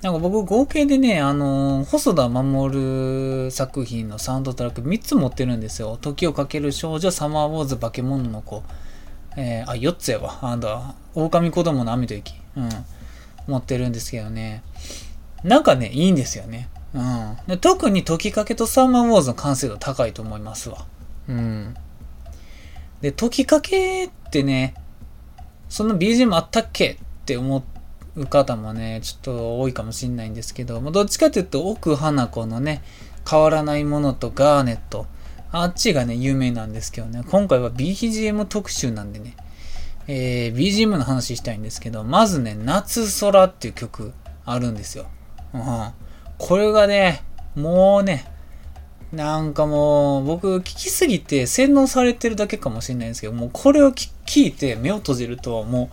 [0.00, 5.98] なんか僕合計でね、あのー、細田守作品のサウンドトラック3つ持ってるんですよ。
[6.00, 8.62] 時をかける少女、サマーウォーズ、化け物の子。
[9.36, 10.38] えー、あ、4つやわ。
[10.42, 12.41] あんだ、狼子供の雨と雪。
[12.56, 12.68] うん。
[13.46, 14.62] 持ってるんですけどね。
[15.42, 16.68] なんかね、いいんですよね。
[16.94, 17.58] うん。
[17.58, 20.86] 特に時かけとサーマーウォーズの完成度高いと思いますわ。
[21.28, 21.74] うん。
[23.00, 24.74] で、時かけってね、
[25.68, 26.90] その BGM あったっけ？
[26.90, 27.64] って思
[28.16, 32.82] う方もね、ちょっと多いかもしんないんですけど、どっちかというと奥花子のね、
[33.28, 35.06] 変わらないものとガーネット、
[35.50, 39.36] あっちがね、有名なんですけどね、今回は BGM 特集なんでね、
[40.08, 44.12] えー、BGM の話したいんですけど、まずね、夏空っていう曲
[44.44, 45.06] あるんですよ。
[45.54, 45.62] うん。
[46.38, 47.22] これがね、
[47.54, 48.26] もうね、
[49.12, 55.90] なんかもう、僕聞きすぎて洗脳されてるだけかもしれないんですけど、もうこれを聞いて目を閉じると、も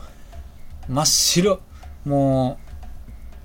[0.89, 1.59] う、真っ白。
[2.05, 2.57] も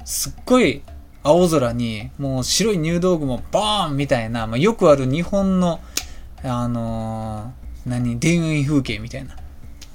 [0.03, 0.83] う、すっごい
[1.25, 5.81] 青空に、もう白い入道雲バーンみたいな、まあ、よくある日本の、
[6.43, 9.35] あのー、何、田園風景みたいな、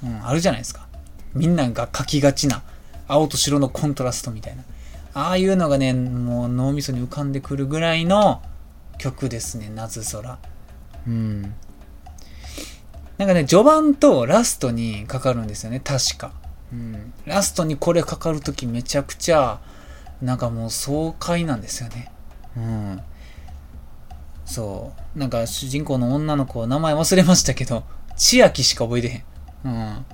[0.04, 0.86] うん、あるじゃないですか。
[1.34, 2.62] みんなが描きがちな、
[3.06, 4.64] 青と白のコントラストみたいな。
[5.12, 8.42] ああいうのがね、もう脳みそに浮かんでくるぐらいの
[8.98, 10.38] 曲ですね、夏空。
[11.06, 11.42] うん。
[13.18, 16.32] なんかね、序盤とラストにかかるんですよね、確か。
[16.72, 17.12] うん。
[17.26, 19.60] ラストにこれかかるときめちゃくちゃ、
[20.22, 22.10] なんかもう爽快なんですよね。
[22.56, 23.02] うん。
[24.44, 25.18] そう。
[25.18, 27.84] なんか主人公の女の子、名前忘れましたけど、
[28.16, 29.22] 千秋しか覚えてへん。
[29.64, 30.04] うん。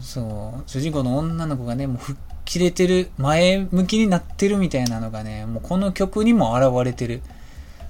[0.00, 0.62] そう。
[0.66, 7.22] 主人公の女の子がね、もう吹っ切れてる、前向きになってるみたいなのがね、もうこの曲にも現れてる。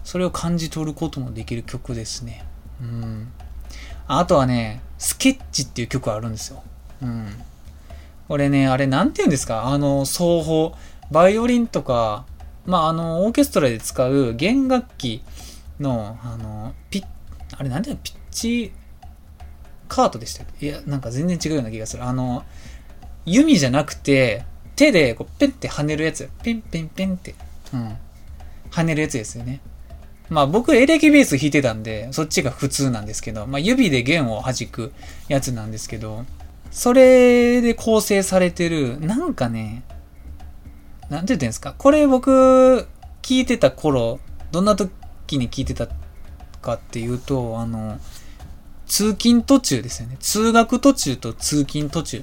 [0.04, 2.44] それを感じ取ることもできる曲ですね。
[2.80, 3.32] うん。
[4.06, 6.62] あとはね、スケッチっていう曲あるんですよ。
[7.02, 7.28] うん。
[8.28, 9.64] これね、あれなんて言うんですか？
[9.64, 10.74] あの、奏法。
[11.10, 12.26] バイオリンとか、
[12.66, 15.22] まあ、あの、オーケストラで使う弦楽器
[15.80, 17.04] の、あの、ピッ、
[17.56, 18.00] あれなんていうの？
[18.02, 18.72] ピッチ
[19.94, 22.04] カートでしたいや、なんか全然違うような気がする。
[22.04, 22.44] あの、
[23.26, 26.30] 弓じゃなくて、手でこうペンって跳ねるやつ。
[26.42, 27.34] ペンペンペンって。
[27.74, 27.96] うん。
[28.70, 29.60] 跳ねるやつですよね。
[30.30, 34.92] まあ僕エレキベース弾いてたんで、そっちが普通なんですけど、まあ指で弦を弾く
[35.28, 36.24] やつなんですけど、
[36.70, 39.82] それで構成されてる、なんかね、
[41.10, 41.74] なんて言ってんですか？
[41.76, 42.88] これ僕、
[43.20, 44.20] 聞いてた頃、
[44.52, 45.86] どんな時に聞いてた
[46.62, 48.00] かっていうと、あの、
[48.92, 50.18] 通勤途中ですよね。
[50.20, 52.22] 通学途中と通勤途中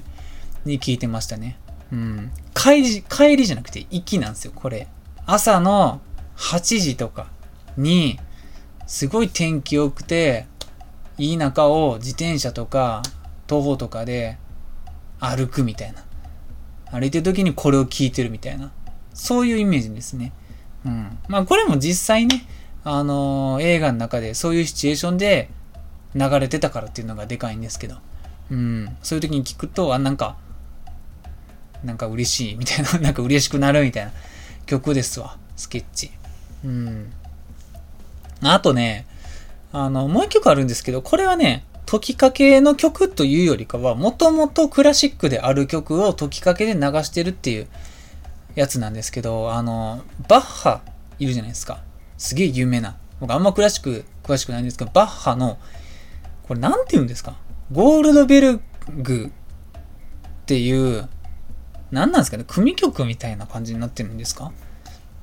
[0.64, 1.58] に聞いてましたね。
[1.90, 2.30] うん。
[2.54, 4.86] 帰り、帰りじゃなくて行きなんですよ、これ。
[5.26, 6.00] 朝の
[6.36, 7.26] 8時とか
[7.76, 8.20] に、
[8.86, 10.46] すごい天気良くて、
[11.18, 13.02] いい中を自転車とか
[13.48, 14.38] 徒歩とかで
[15.18, 16.04] 歩くみたいな。
[16.92, 18.70] 歩いてる時にこれを聞いてるみたいな。
[19.12, 20.32] そういうイメージですね。
[20.86, 21.18] うん。
[21.26, 22.46] まあこれも実際ね、
[22.84, 25.50] あのー、映画の中でそういうシチュエーションで
[26.14, 27.96] 流れてたからっていうのがでかいんですけど。
[28.50, 28.96] うん。
[29.02, 30.36] そういう時に聞くと、あ、なんか、
[31.84, 34.12] なんか嬉しいみたいな、 なんか嬉しくなるみたいな
[34.66, 35.36] 曲ですわ。
[35.56, 36.10] スケッチ。
[36.64, 37.12] うん。
[38.42, 39.06] あとね、
[39.72, 47.68] あの、もう一曲あるんですけど、これはね、時かけの曲というよりかは、もともとクラシックである曲を時かけで流してるっていう
[48.54, 50.82] やつなんですけど、あの、バッハ
[51.18, 51.82] いるじゃないですか。
[52.16, 52.96] すげえ有名な。
[53.20, 55.58] 僕あんまクラシック詳しくないんですけど、バッハの、
[56.50, 57.36] これなんて言うんですか？
[57.70, 59.30] ゴールドベルグっ
[60.46, 61.08] ていう、
[61.92, 62.44] 何なんですかね？
[62.44, 64.50] 組曲みたいな感じになってるんですか？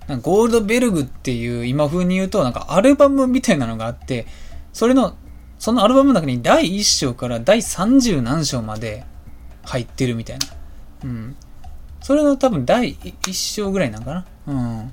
[0.07, 4.25] かゴールドベルグっていう今風に言うとなんかアルバムみたいなのがあって、
[4.71, 5.17] それの、
[5.59, 9.03] そのアルバムの中に第1章から第30何章まで
[9.65, 10.47] 入ってるみたいな。
[11.03, 11.35] うん。
[11.99, 14.25] それの多分第1章ぐらいなんかな？
[14.47, 14.79] うん。
[14.87, 14.89] っ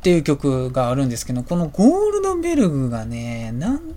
[0.00, 3.94] ていう曲があるんですけど、このゴールドベルグがね、なん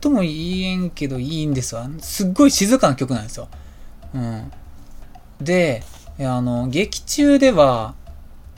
[0.00, 1.88] とも言えんけどいいんですわ。
[2.00, 3.48] すっごい静かな曲なんですよ。
[4.14, 4.52] うん。
[5.40, 5.82] で、
[6.20, 7.94] あの、劇中では、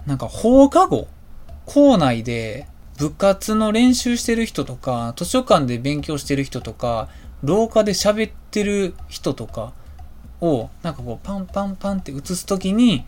[0.07, 1.09] なんか放課後、
[1.67, 2.67] 校内で
[2.99, 7.09] 部活の練習してる人とか、図書館で勉強してる人とか、
[7.43, 9.73] 廊下で喋ってる人とか
[10.41, 13.05] を、なんかこうパンパンパンって映すときに、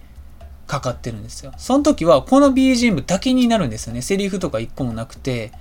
[0.67, 1.53] かかってるんですよ。
[1.59, 4.01] その時はこの BGM だけになるんですよね。
[4.01, 5.53] セリフとか一個もなくて、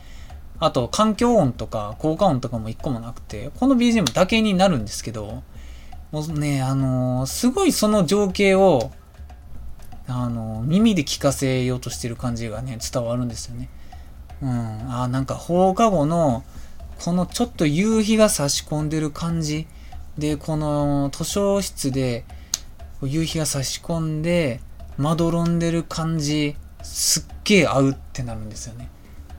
[0.62, 5.42] あと環境音とか効果音とかも一個もなくて、この BGM だけになるんですけど、
[6.12, 8.92] もうね、あのー、すごいその情景を、
[10.08, 13.70] あのー、耳で聞かせようとしてる感じがね、伝わるんですよね。
[14.44, 14.94] うん。
[14.94, 16.44] あ、なんか放課後の、
[17.04, 19.66] このちょっと夕日が差し込んでる感じ。
[20.20, 22.24] で、この図書室で
[23.02, 24.60] 夕日が差し込んで、
[24.98, 28.92] まどろんでる感じ、すっげえ合うってなるんですよね。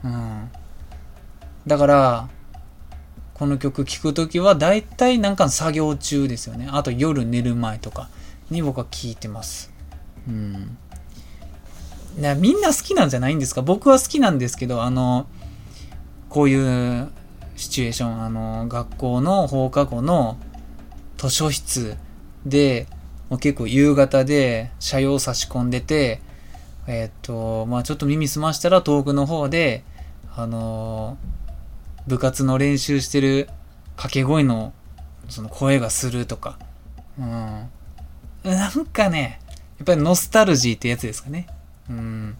[0.03, 0.51] うん。
[1.65, 2.29] だから、
[3.33, 6.67] この曲聴くときは大体なんか作業中ですよね。
[6.71, 8.09] あと夜寝る前とか
[8.49, 9.71] に僕は聴いてます。
[10.27, 10.77] うん。
[12.39, 13.61] みんな好きなんじゃないんですか？
[13.63, 15.25] 僕は好きなんですけど、あの、
[16.29, 17.09] こういう
[17.55, 20.37] シチュエーション、あの、学校の放課後の
[21.17, 21.97] 図書室
[22.45, 22.87] で、
[23.29, 26.21] もう結構夕方で車用差し込んでて、
[26.85, 29.83] えー、っと、まあちょっと耳澄ましたら遠くの方で、
[30.35, 31.17] あの
[32.07, 33.49] 部活の練習してる
[33.95, 34.73] 掛け声の
[35.29, 36.59] その声がするとか、
[37.17, 37.69] うん。
[38.43, 39.39] なんかね、
[39.77, 41.47] やっぱりノスタルジーってやつですかね。
[41.89, 42.37] うん。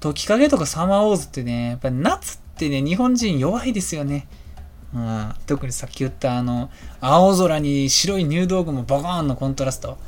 [0.00, 4.26] 時影とかサマーウォーズってね、やっぱり夏ってね、日本人弱いですよね。
[4.94, 9.98] うん、特にさっき言ったあの、青空に白い入道雲ボコーンのコントラスト。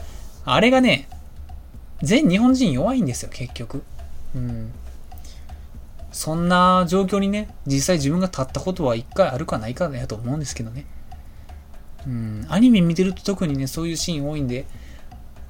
[0.45, 1.09] あれがね、
[2.03, 3.83] 全日本人弱いんですよ、結局。
[4.35, 4.73] うん。
[6.15, 10.87] そんな状況にね、実際自分が立ったことは一回あるかないかだと思うんですけどね。
[12.07, 14.65] うん、アニメ見てると特にね、そういうシーン多いんで、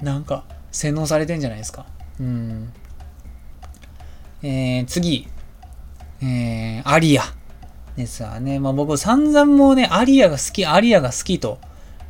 [0.01, 1.85] なんか洗脳されてんじゃないですか。
[2.19, 2.73] うん。
[4.41, 5.27] えー、次。
[6.23, 7.23] えー、アリア。
[7.95, 8.59] ですわね。
[8.59, 11.59] まあ僕散々もうね、アリアが好き、アリアが好きと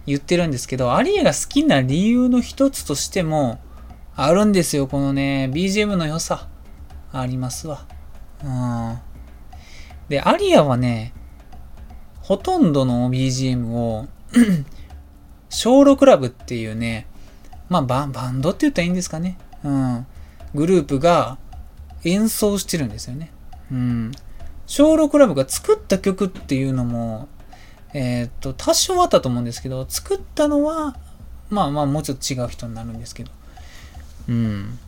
[0.05, 3.59] 言ってるんですけど、アリアが好きな理由の一つとしても、
[4.15, 4.87] あるんですよ。
[4.87, 6.47] このね、BGM の良さ。
[7.11, 7.85] ありますわ。
[8.43, 8.99] うん。
[10.09, 11.13] で、アリアはね、
[12.21, 14.07] ほとんどの BGM を
[15.49, 17.07] 小6クラブっていうね、
[17.69, 19.37] まあババンドって言ったらいいんですかね。
[19.63, 20.07] うん。
[20.53, 21.37] グループが
[22.03, 23.31] 演奏してるんですよね。
[23.71, 24.11] うん。
[24.67, 27.27] 小6クラブが作った曲っていうのも、
[27.93, 30.95] えー、っと、多少あったと思うんですけど、作ったのは、
[31.49, 33.31] まあまあもうちょっと違う人になるんですけど。
[34.27, 34.79] うん。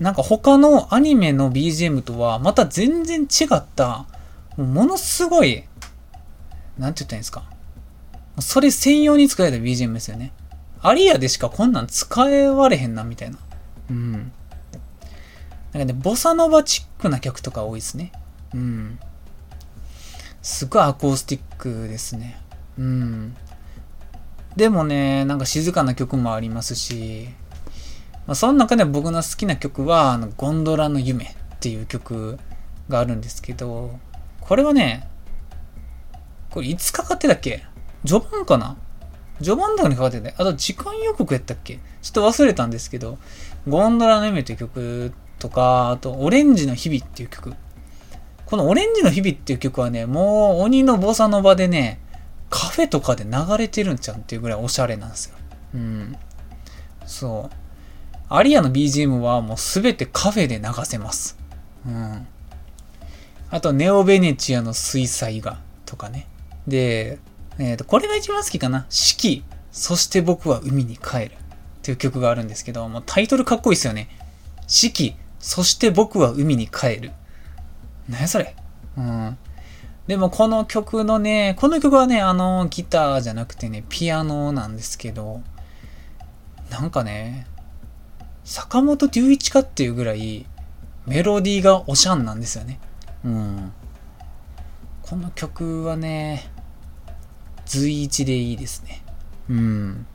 [0.00, 4.06] なんか他のアニメの BGM とはまた全然違った、
[4.56, 5.64] ものすごい、
[6.78, 7.44] なんて言ったらいいんですか。
[8.40, 10.32] それ専用に作られた BGM ですよね。
[10.80, 13.38] アリアでしかこんなん使えわれへんな、みたいな。
[13.90, 14.12] うん。
[14.12, 18.12] なんかね、ボサノバチックな曲とか多いですね。
[18.54, 18.98] うん。
[20.42, 22.40] すごいアコースティックですね。
[22.78, 23.36] うん。
[24.56, 27.28] でもね、なんか静かな曲もありますし、
[28.26, 31.28] まあ、その中で僕の好きな曲は、あの、ゴンドラの夢っ
[31.60, 32.38] ていう曲
[32.88, 33.98] があるんですけど、
[34.40, 35.08] これはね、
[36.50, 37.64] これいつかかってたっけ？
[38.06, 38.76] 序盤かな？
[39.38, 41.80] 序盤とかにかかってて、あと時間予告やったっけ？
[42.02, 43.18] ちょっと忘れたんですけど、
[43.66, 47.54] ゴンドラの夢っていう曲とか、あと、オレンジの日々っていう曲。
[48.46, 52.00] このオレンジの日々っていう曲はね、もう鬼のボサノバでね、
[52.50, 55.36] カフェとかで流れてるんちゃうっていうぐらいおしゃれなんですよ。
[55.74, 56.16] うん。
[57.06, 57.61] そう。
[58.36, 61.38] アリアの BGM はもうすべてカフェで流せます。
[61.86, 62.26] うん。
[63.50, 66.26] あと、ネオベネチアの水彩画とかね。
[66.66, 67.18] で、
[67.58, 68.86] えっ、ー、と、これが一番好きかな。
[68.88, 71.32] 四季、そして僕は海に帰る。
[71.32, 74.08] っていう曲があるんですけど、もうタイトルかっこいいですよね。
[74.68, 77.10] 四季、そして僕は海に帰る。
[78.08, 78.54] 何やそれ。
[78.96, 79.36] うん。
[80.06, 85.42] でもこの曲のね、この曲はね、あの、ギターじゃなくてね、ピアノなんですけど、
[86.70, 87.46] なんかね、
[88.44, 90.46] 坂本龍一かっていうぐらい、
[91.06, 92.80] メロディーがおしゃんなんですよね。
[93.24, 93.72] うん。
[95.02, 96.50] この曲はね、
[97.66, 99.02] 随一でいいですね。
[99.48, 100.06] うん。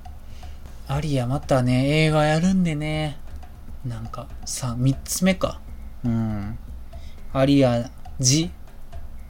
[0.88, 3.18] アリアまたね、映画やるんでね、
[3.86, 5.60] なんか、さ、三つ目か。
[6.04, 6.58] うん。
[7.34, 8.52] アリア、ジ、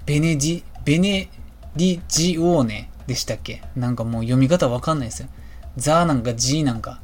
[0.06, 1.30] ベネジ、ベネ
[1.76, 3.62] リジオーネでしたっけ？
[3.76, 5.30] なんかもう読み方わかんないですよ。
[5.76, 7.02] ザーなんかジーなんか、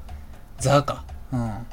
[0.60, 1.04] ザーか。
[1.32, 1.66] うん。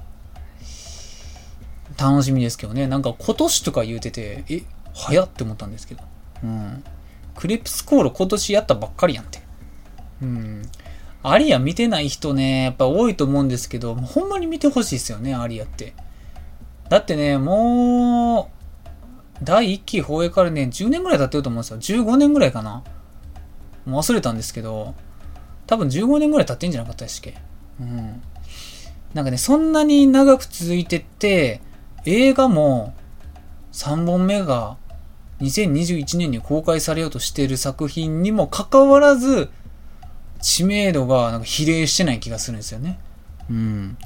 [2.00, 2.86] 楽しみですけどね。
[2.86, 4.62] なんか今年とか言うてて、え、
[4.94, 6.02] 早って思ったんですけど。
[6.42, 6.82] うん。
[7.34, 9.40] クリプスコール今年やったばっかりやんて。
[10.22, 10.62] うん。
[11.22, 15.92] アリア見てない人ね、やっぱ多いと思うんですけど、ほんまに見てほしいですよね、アリアって。
[16.88, 18.50] だってね、も
[19.42, 22.02] う、第1期放映からね、10年ぐらい経ってると思うんですよ。
[22.02, 22.82] 15年ぐらいかな。
[23.84, 24.94] もう忘れたんですけど、
[25.66, 27.38] 多分15年ぐらい経ってんじゃなかったでしたっけ
[27.80, 28.22] うん。
[29.12, 31.60] なんかね、そんなに長く続いてって、
[32.04, 32.94] 映画も
[33.72, 34.76] 3本目が
[35.40, 39.50] 2021年に公開されようとしている作品にもかかわらず、
[40.40, 42.98] 知名度がなんか比例してない気がするんですよね。
[43.50, 43.96] うん。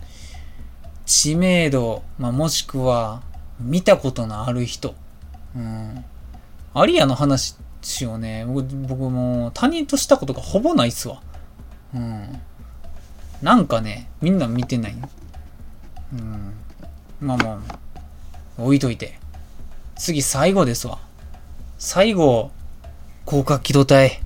[1.06, 3.22] 知名度、まあ、もしくは
[3.60, 4.94] 見たことのある人。
[5.56, 6.04] うん。
[6.72, 7.56] アリアの話
[8.06, 11.20] をね、僕僕も他人としたことがほぼないっすわ。
[11.94, 12.40] うん。
[13.42, 14.96] なんかね、みんな見てない。
[16.12, 16.54] うん。
[17.20, 17.78] まあまあ、
[18.58, 19.18] 置いといて。
[19.96, 20.98] 次最後ですわ。
[21.78, 22.50] 最後、
[23.26, 24.20] 広角機動隊。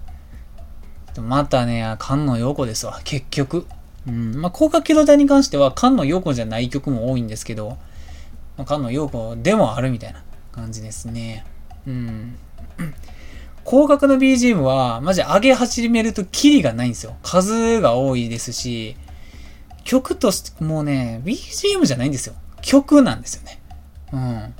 [1.21, 3.67] またね、菅野陽子ですわ、結局。
[4.07, 4.35] うん。
[4.37, 7.77] まあ、広角機動隊に関しては、菅野陽子じゃない曲も多いんですけど、
[8.57, 10.23] まあ、菅野陽子でもあるみたいな
[10.53, 11.45] 感じですね。
[11.87, 12.37] うん。
[13.67, 17.17] 広角の BGM は、マジ上げ始めるとキリがないんですよ。
[17.23, 18.97] 数が多いですし、
[19.85, 22.35] 曲として、もうね、BGM じゃないんですよ。
[22.63, 23.61] 曲なんですよね。
[24.13, 24.55] うん。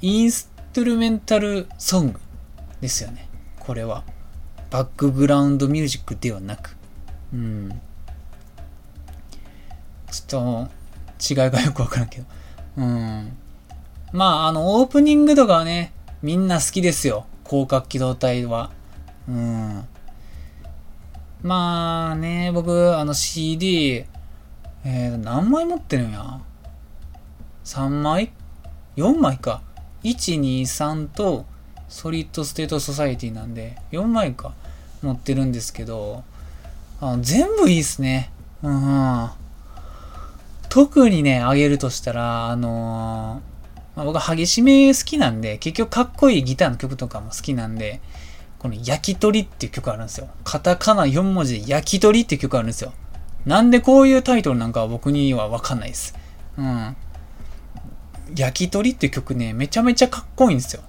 [0.00, 2.20] インストゥルメンタルソング
[2.80, 3.28] ですよね。
[3.58, 4.04] これは。
[4.70, 6.76] バックグラウンドミュージックではなく。
[7.32, 7.80] うん。
[10.10, 10.70] ちょっ
[11.18, 12.26] と、違いがよくわからんけど。
[12.76, 13.36] うん。
[14.12, 15.92] まあ、あの、オープニングとかはね、
[16.22, 17.26] みんな好きですよ。
[17.48, 18.70] 広角機動隊は。
[19.28, 19.84] うん。
[21.42, 24.04] まあね、僕、あの CD、
[24.84, 26.40] えー、何枚持ってるんや？
[27.68, 28.32] ?3 枚
[28.96, 29.60] ?4 枚か。
[30.02, 31.44] 1、2、3と、
[31.88, 34.54] Solid State Society なんで、4枚か、
[35.02, 36.24] 持ってるんですけど、
[37.00, 38.30] あ全部いいっすね。
[38.62, 39.30] うん。
[40.70, 48.00] 特にね、あげるとしたら、あのー、まあ、僕は激しめ好きなんで、結局かっこいいギターの曲とかも好きなんで、
[48.58, 50.28] このヤキトリっていう曲あるんですよ。
[50.44, 52.92] カタカナ4文字でヤキトリっていう曲あるんですよ。
[53.46, 56.14] なんでこういうタイトルなんかは僕にはわかんないです。
[56.58, 56.96] うん。
[58.34, 60.82] 焼き鳥っていう曲ね、めちゃめちゃかっこいいんですよ。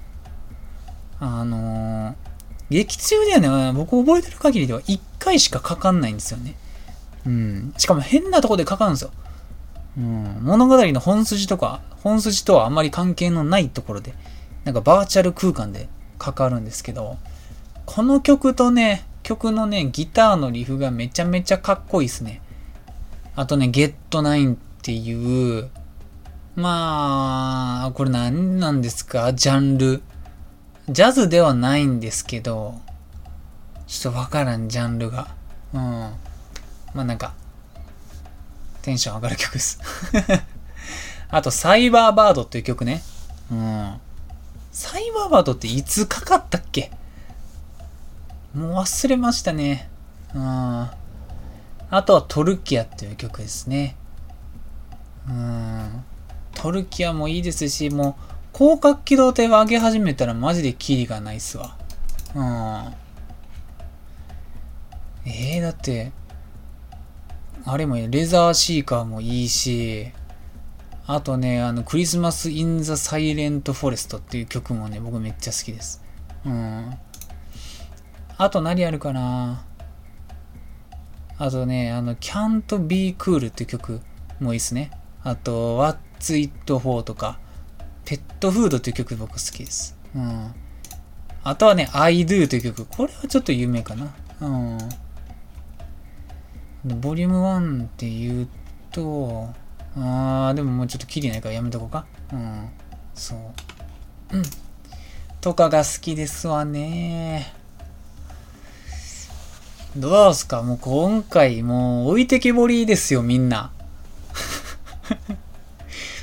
[1.19, 2.15] あのー、
[2.69, 6.55] 劇中ではね、僕覚えてる限りでは1回しかかかんないんですよね。
[7.25, 7.73] うん。
[7.77, 9.11] しかも変なとこでかかるんですよ。
[9.97, 10.39] うん。
[10.41, 14.13] 物語の本筋とか、本筋とはあまり関係のないところで、
[14.65, 17.17] なんかバーチャル空間でかかるんですけど、
[17.85, 22.41] この曲とね、曲のね、ギターのリフがめちゃめちゃかっこいいですね。
[23.35, 25.69] あとね、ゲットナインっていう、
[26.55, 29.33] まあ、これ何なんですか？
[29.33, 30.01] ジャンル。
[30.89, 32.79] ジャズではないんですけど、
[33.87, 35.27] ちょっとわからん、ジャンルが。
[35.73, 35.81] うん。
[35.81, 36.13] ま
[36.95, 37.33] あなんか、
[38.81, 39.79] テンション上がる曲です
[41.29, 43.03] あと、サイバーバードっていう曲ね。
[43.51, 43.99] うん。
[44.71, 46.91] サイバーバードっていつかかったっけ？
[48.55, 49.89] もう忘れましたね。
[50.33, 50.89] うん。
[51.91, 53.95] あとはトルキアっていう曲ですね。
[55.27, 56.03] うん。
[56.53, 58.17] トルキアもいいですし、も
[58.53, 61.77] う、広角機動隊を上げ始めたらマジでキリがないっすわ。
[62.35, 62.93] うん。
[65.25, 66.11] えー、だって、
[67.65, 68.09] あれもいい。
[68.09, 70.11] レザーシーカーもいいし、
[71.05, 76.03] あとね、あの、クリスマス・イン・ザ・サイレント・フォレストっていう曲もね、僕めっちゃ好きです。
[76.45, 76.93] うん。
[78.37, 79.65] あと何あるかな？
[81.37, 84.01] あとね、あの、Can't Be Cool っていう曲
[84.39, 84.91] もいいっすね。
[85.23, 87.39] あと、What What's It For とか、
[88.03, 89.95] ペットフードっていう曲僕好きです。
[90.13, 90.53] うん。
[91.43, 92.85] あとはね、I Do という曲。
[92.85, 94.13] これはちょっと有名かな。
[94.41, 94.77] うん。
[96.99, 98.47] ボリューム1って言う
[98.91, 99.49] と、
[99.95, 102.05] あー、でももうちょっとキリないからやめとこうか。
[102.33, 102.69] うん。
[103.15, 103.39] そう。
[104.37, 104.43] うん。
[105.39, 107.53] とかが好きですわね。
[109.95, 110.63] どうすか？
[110.63, 113.71] もう今回もう置いてけぼりですよ、みんな。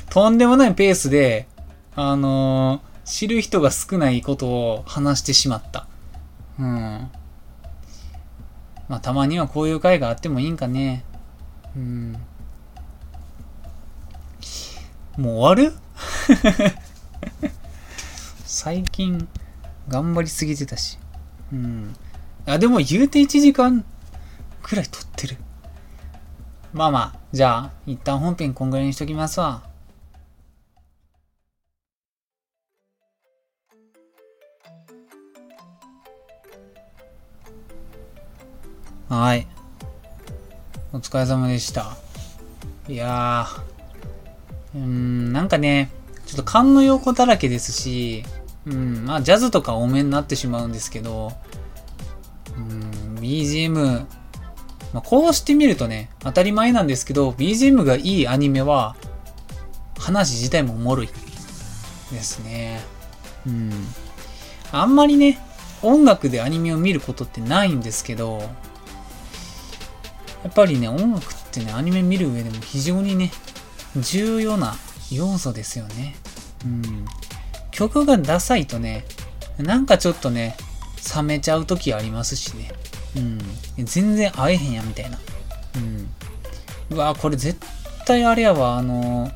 [0.09, 1.47] とんでもないペースで、
[1.95, 5.87] あのー、知る人が少ないことを話してしまった。
[6.59, 7.09] うん。
[8.87, 11.03] まあ、たまにはこういう回があってもいいんかね。
[11.75, 12.13] うん。
[15.17, 15.75] もう終わる？
[18.45, 19.27] 最近、
[19.87, 20.97] 頑張りすぎてたし。
[21.51, 21.95] うん。
[22.45, 23.83] あ、でも言うて1時間
[24.61, 25.37] くらい撮ってる。
[26.73, 29.66] まあまあ、じゃあ、一旦本編こんぐらいにしときますわ。
[39.09, 39.47] はい。
[40.91, 41.95] お疲れ様でした。
[42.89, 45.91] いやー、うーん、なんかね、
[46.25, 48.25] ちょっと勘の横だらけですし、
[48.65, 51.31] うん、まあジャズとか多めになってしまうんですけど、
[52.57, 53.71] うん BGM、
[54.93, 58.95] まあ、こうしてみるとね、当たり前なんですけど、BGM がいいアニメは、
[59.97, 61.09] 話自体もおもろい。
[62.11, 62.81] ですね。
[63.45, 63.71] うん。
[64.71, 65.39] あんまりね、
[65.81, 68.49] 音楽でアニメを見ることってないんですけど、
[70.57, 73.31] ぱりね、音楽ってね、アニメ見る上でも非常にね、
[73.95, 74.73] 重要な
[75.11, 76.15] 要素ですよね。
[76.65, 77.05] うん。
[77.69, 79.05] 曲がダサいとね、
[79.59, 80.57] なんかちょっとね、
[81.15, 82.71] 冷めちゃう時ありますしね。
[83.15, 83.85] うん。
[83.85, 85.19] 全然会えへんや、みたいな。
[85.75, 86.09] うん。
[86.89, 87.59] うわこれ絶
[88.07, 89.31] 対あれやわ、あの、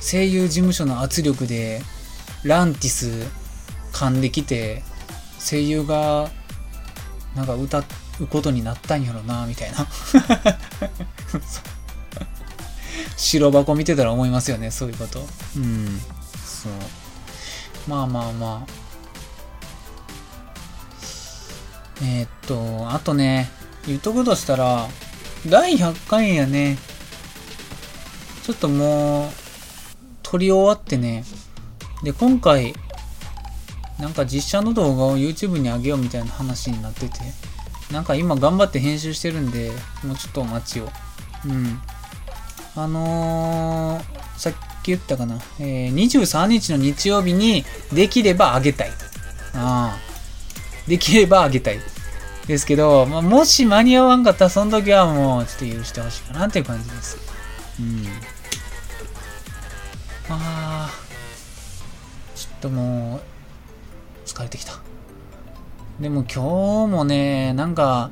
[0.00, 1.82] 声優事務所の圧力で、
[2.44, 3.10] ランティス
[3.92, 4.84] 噛んできて、
[5.40, 6.30] 声優が、
[7.34, 7.84] なんか歌う
[8.30, 9.86] ことになったんやろな、みたいな。
[13.16, 15.26] 白箱見てたら思いますよね、そういうこと。
[15.56, 16.00] うん。
[16.44, 16.72] そう。
[17.88, 18.84] まあまあまあ。
[22.02, 23.50] えー、っと、あとね、
[23.86, 24.88] 言っとくとしたら、
[25.46, 26.78] 第100回やね、
[28.42, 29.30] ちょっともう、
[30.22, 31.24] 撮り終わってね、
[32.02, 32.74] で、今回、
[33.98, 37.20] なんか実写の動画を YouTube に上げようみたいな話になってて、
[37.90, 39.70] なんか今頑張って編集してるんで、
[40.02, 40.88] もうちょっとお待ちを。
[41.46, 41.80] うん。
[42.76, 48.90] あのー、さっき言ったかな、えー、23日の日曜日にできればあげたい。
[49.54, 50.88] ああ。
[50.88, 51.78] できればあげたい。
[52.46, 57.16] ですけど、まあ、もし間に合わんかったら、その時はもう、ちょっと許してほしいかなっていう感じです。
[57.80, 58.06] うん。
[60.28, 60.90] ああ。
[62.34, 64.72] ちょっともう、疲れてきた。
[66.00, 68.10] でも今日もね、なんか、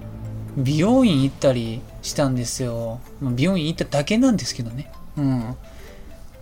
[0.56, 3.00] 美容院行ったりしたんですよ。
[3.20, 4.92] 美容院行っただけなんですけどね。
[5.16, 5.56] うん。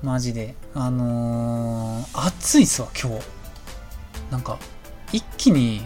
[0.02, 0.54] マジで。
[0.74, 3.24] あのー、暑いっすわ、今日。
[4.30, 4.58] なんか、
[5.12, 5.82] 一気に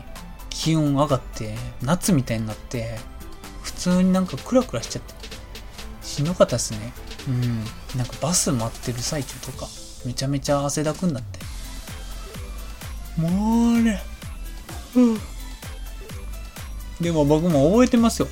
[0.51, 2.99] 気温上がって、夏みたいになって、
[3.63, 5.15] 普通になんかクラクラしちゃって、
[6.03, 6.93] しんどかったっすね。
[7.29, 7.65] うん。
[7.97, 9.69] なんかバス待ってる最中とか、
[10.05, 11.39] めちゃめちゃ汗だくになって。
[13.21, 14.03] もうね、
[14.97, 15.34] うん。
[17.01, 18.29] でも僕も覚えてますよ。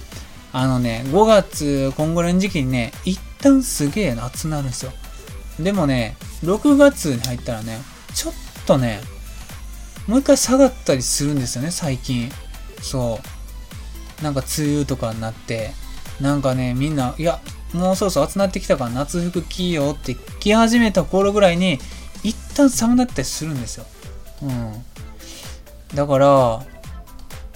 [0.53, 4.93] あのね、5月、こんぐらいの時期にね、一旦すげえ夏なるんですよ。
[5.59, 7.81] でもね、6月に入ったらね、
[8.15, 8.35] ちょっ
[8.67, 9.01] とね、
[10.07, 12.31] もう一回下がったりするんですよね、最近。
[12.81, 13.21] そ
[14.21, 14.25] う。
[14.25, 15.73] なんか梅雨とかになって、
[16.21, 17.41] なんかね、みんな、いや、
[17.73, 21.79] もうそろそろ暑なってきたから夏服着ようって着始めた頃ぐらいに、
[22.23, 23.87] 一旦寒なったりするんですよ。
[24.43, 24.85] うん。
[25.95, 26.63] だから、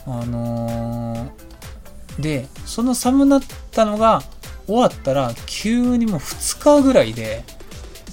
[0.07, 3.41] あのー、で、その寒なっ
[3.73, 4.23] たのが
[4.67, 7.45] 終わったら、急にもう2日ぐらいで、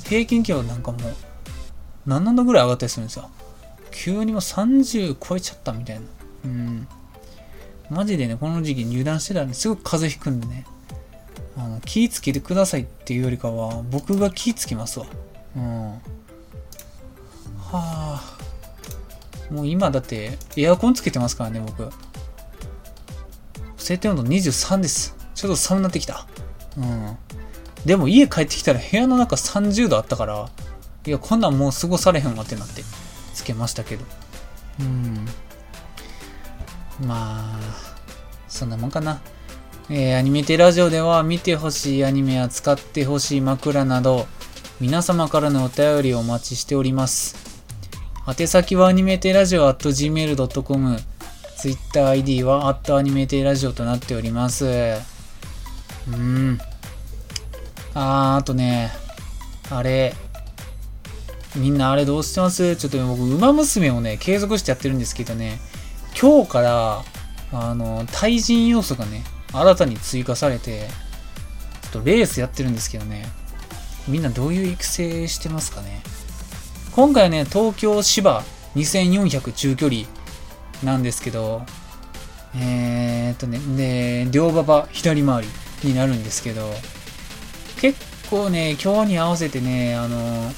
[0.05, 3.29] 平均気温なんかもう、7度ぐらい上がったりするんですよ。
[3.91, 6.01] 急にもう30超えちゃったみたいな。
[6.45, 6.87] うん。
[7.89, 10.65] マジでね、この時期入団してたらね、すぐ風邪ひくんでね。
[11.55, 15.05] あの気ぃつけてくださいっていうよりかは、僕が気ぃつけますわ。
[15.55, 15.91] うん。
[15.91, 15.99] は
[17.71, 18.42] あ。
[19.49, 21.89] もう今だってエアコンつけてますからね、僕。
[23.77, 25.15] 設定温度23です。
[25.35, 26.25] ちょっと寒くなってきた。
[26.77, 27.17] うん。
[27.85, 30.49] でも家帰ってきたら部屋の中30度あったから、
[31.05, 32.81] いや、こんなんもう過ごされへんわってなって
[33.33, 34.05] つけましたけど。
[34.79, 35.25] うん。
[37.05, 37.59] まあ、
[38.47, 39.21] そんなもんかな。
[39.89, 44.27] えー、アニメテラジオでは見てほしいアニメや使ってほしい枕など、
[44.79, 47.42] 皆様からのお便りをお待ちしております。
[48.25, 50.97] 宛先はアニメテラジオ at gmail.com。
[51.61, 54.65] TwitterID は at アニメテラジオとなっております。
[56.07, 56.57] うん。
[57.93, 58.91] あー、あとね、
[59.69, 60.13] あれ、
[61.57, 62.77] みんなあれどうしてます？
[62.77, 65.59] ちょっと僕、馬娘をね、継続してやってるんですけどね、
[66.17, 67.03] 今日から、
[67.51, 70.87] あの、対人要素がね、新たに追加されて、
[71.81, 73.25] ちょっとレースやってるんですけどね、
[74.07, 76.01] みんなどういう育成してますかね？
[76.95, 78.43] 今回ね、東京芝
[78.75, 80.01] 2400中距離
[80.83, 81.63] なんですけど、
[82.55, 85.47] えー、っとね、で、両馬場左回り
[85.89, 86.69] になるんですけど、
[87.81, 90.51] 結構ね、今日に合わせてね、あの、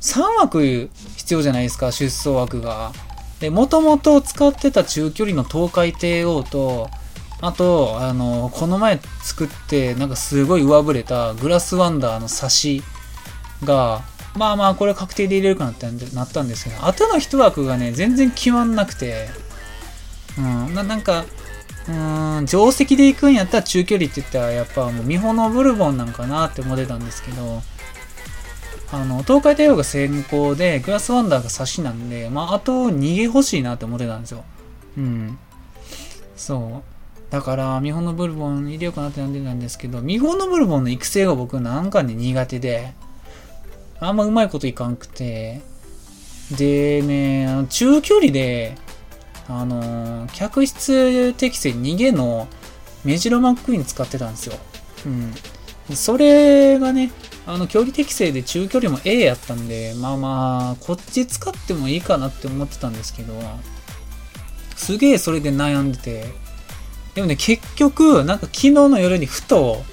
[0.00, 2.90] 3枠必要じゃないですか、出走枠が。
[3.38, 6.90] で、もともと使ってた中距離の東海帝王と、
[7.40, 12.82] あと、あの、この前作って、なんかすごい上振れたグラスワンダーの差し
[13.62, 14.02] が、
[14.36, 19.28] まあまあこれ確定で入れるかなってなったんですけど、後の一枠がね、全然決まんなくて、
[20.36, 21.24] うん、なんか、
[21.88, 21.92] う
[22.42, 27.62] ん、定石で行くんやったら中距離って言ったら、やっぱもう美穂のブルボンなんかなって思ってたんですけど、
[28.90, 34.44] あの、東海帝王が先行で、グラスワンダーが差しなんで、まあ、あと逃げ欲しいなって思ってたんですよ。
[34.96, 35.38] うん。
[36.36, 37.32] そう。
[37.32, 42.94] だから、見本のブルボン入れようかなってなんでたんですけど、見本のブルボンの育成が僕なんかね、苦手で、
[44.08, 45.60] あんまうまいこといかんくて、
[46.56, 48.76] でね、あの中距離で、
[49.48, 52.48] あの客室適正逃げの
[53.04, 54.56] メジロマックイーン使ってたんですよ。
[55.06, 55.34] うん。
[55.94, 57.10] それがね、
[57.46, 63.34] あの、距離適正で中距離も A やったんで、まあまあ、こっち使ってもいいかなって思ってたんですけど、
[64.76, 66.24] すげえそれで悩んでて、
[67.14, 69.84] でもね、結局、なんか昨日の夜にふと、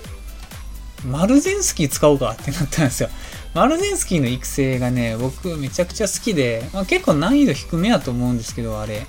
[1.05, 3.09] マルゼンスキー使おうかってなったんですよ。
[3.53, 9.05] マルゼンスキーの育成がね、僕めちゃくちゃ好きで、まあ、結構難易度低めやと思うんですけど、あれ。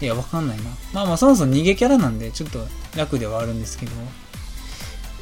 [0.00, 0.64] いや、わかんないな。
[0.92, 2.66] まあまあ、そもそも逃げキャラなんで、ちょっと
[2.96, 3.92] 楽ではあるんですけど、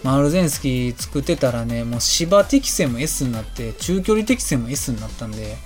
[0.02, 5.56] マルゼンスキー作ってたらね、もう芝適性も S になって、中距離適性も S になったんで、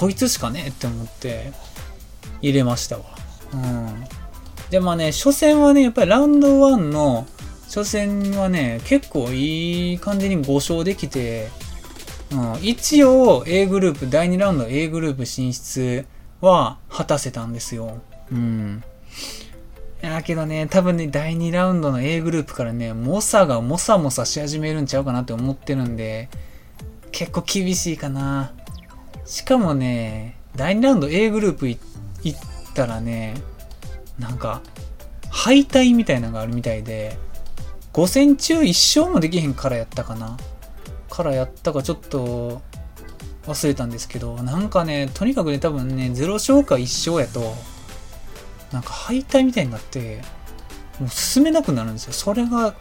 [0.00, 1.52] こいつしかねって思って、
[2.42, 3.04] 入れましたわ。
[3.52, 4.04] うん。
[4.70, 7.26] で、まあね、初戦はね、やっぱりラウンド1の
[7.66, 11.50] 初戦はね、結構いい感じに5勝できて、
[12.32, 16.06] うん、一応 A グループ、第2ラウンド A グループ進出
[16.40, 18.00] は果たせたんですよ。
[18.32, 18.82] うん。
[20.00, 26.28] やけどね、多分ね、第2ラウンドの A グループからね、猛者がもさもさし始めるんちゃうかなって思ってるんで、
[27.12, 28.52] 結構厳しいかな。
[29.24, 31.80] しかもね、第2ラウンド A グループ行っ
[32.74, 33.34] たらね、
[34.18, 34.62] なんか、
[35.30, 37.18] 敗退みたいなのがあるみたいで、
[37.92, 40.36] 5戦中1勝もできへんからやったかな。
[41.16, 42.60] からやったかちょっと
[43.46, 47.56] 忘れたんですけど、なんかね、とにかくね、多分ね、0勝か1勝やと、
[48.70, 50.22] なんか敗退みたいになって、
[51.00, 52.12] もう進めなくなるんですよ。
[52.12, 52.74] それが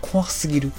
[0.00, 0.72] 怖すぎる。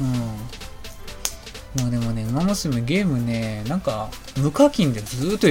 [0.00, 1.82] うん。
[1.82, 5.48] もうでもね、馬娘ゲームね、なんか無課金でずっと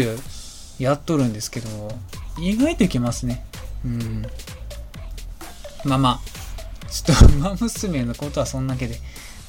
[0.81, 1.67] やっとるんですけど、
[2.39, 3.45] 意外といけますね。
[3.83, 4.25] うん。
[5.83, 8.99] まあまあ、ちょっと馬娘のことはそんだけで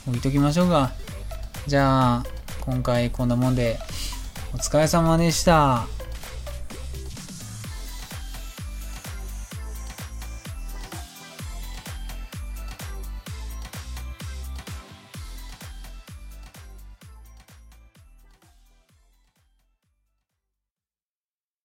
[0.08, 0.92] 置いときましょうか。
[1.66, 2.24] じゃあ、
[2.60, 3.78] 今回こんなもんで、
[4.54, 5.86] お疲れ様でした。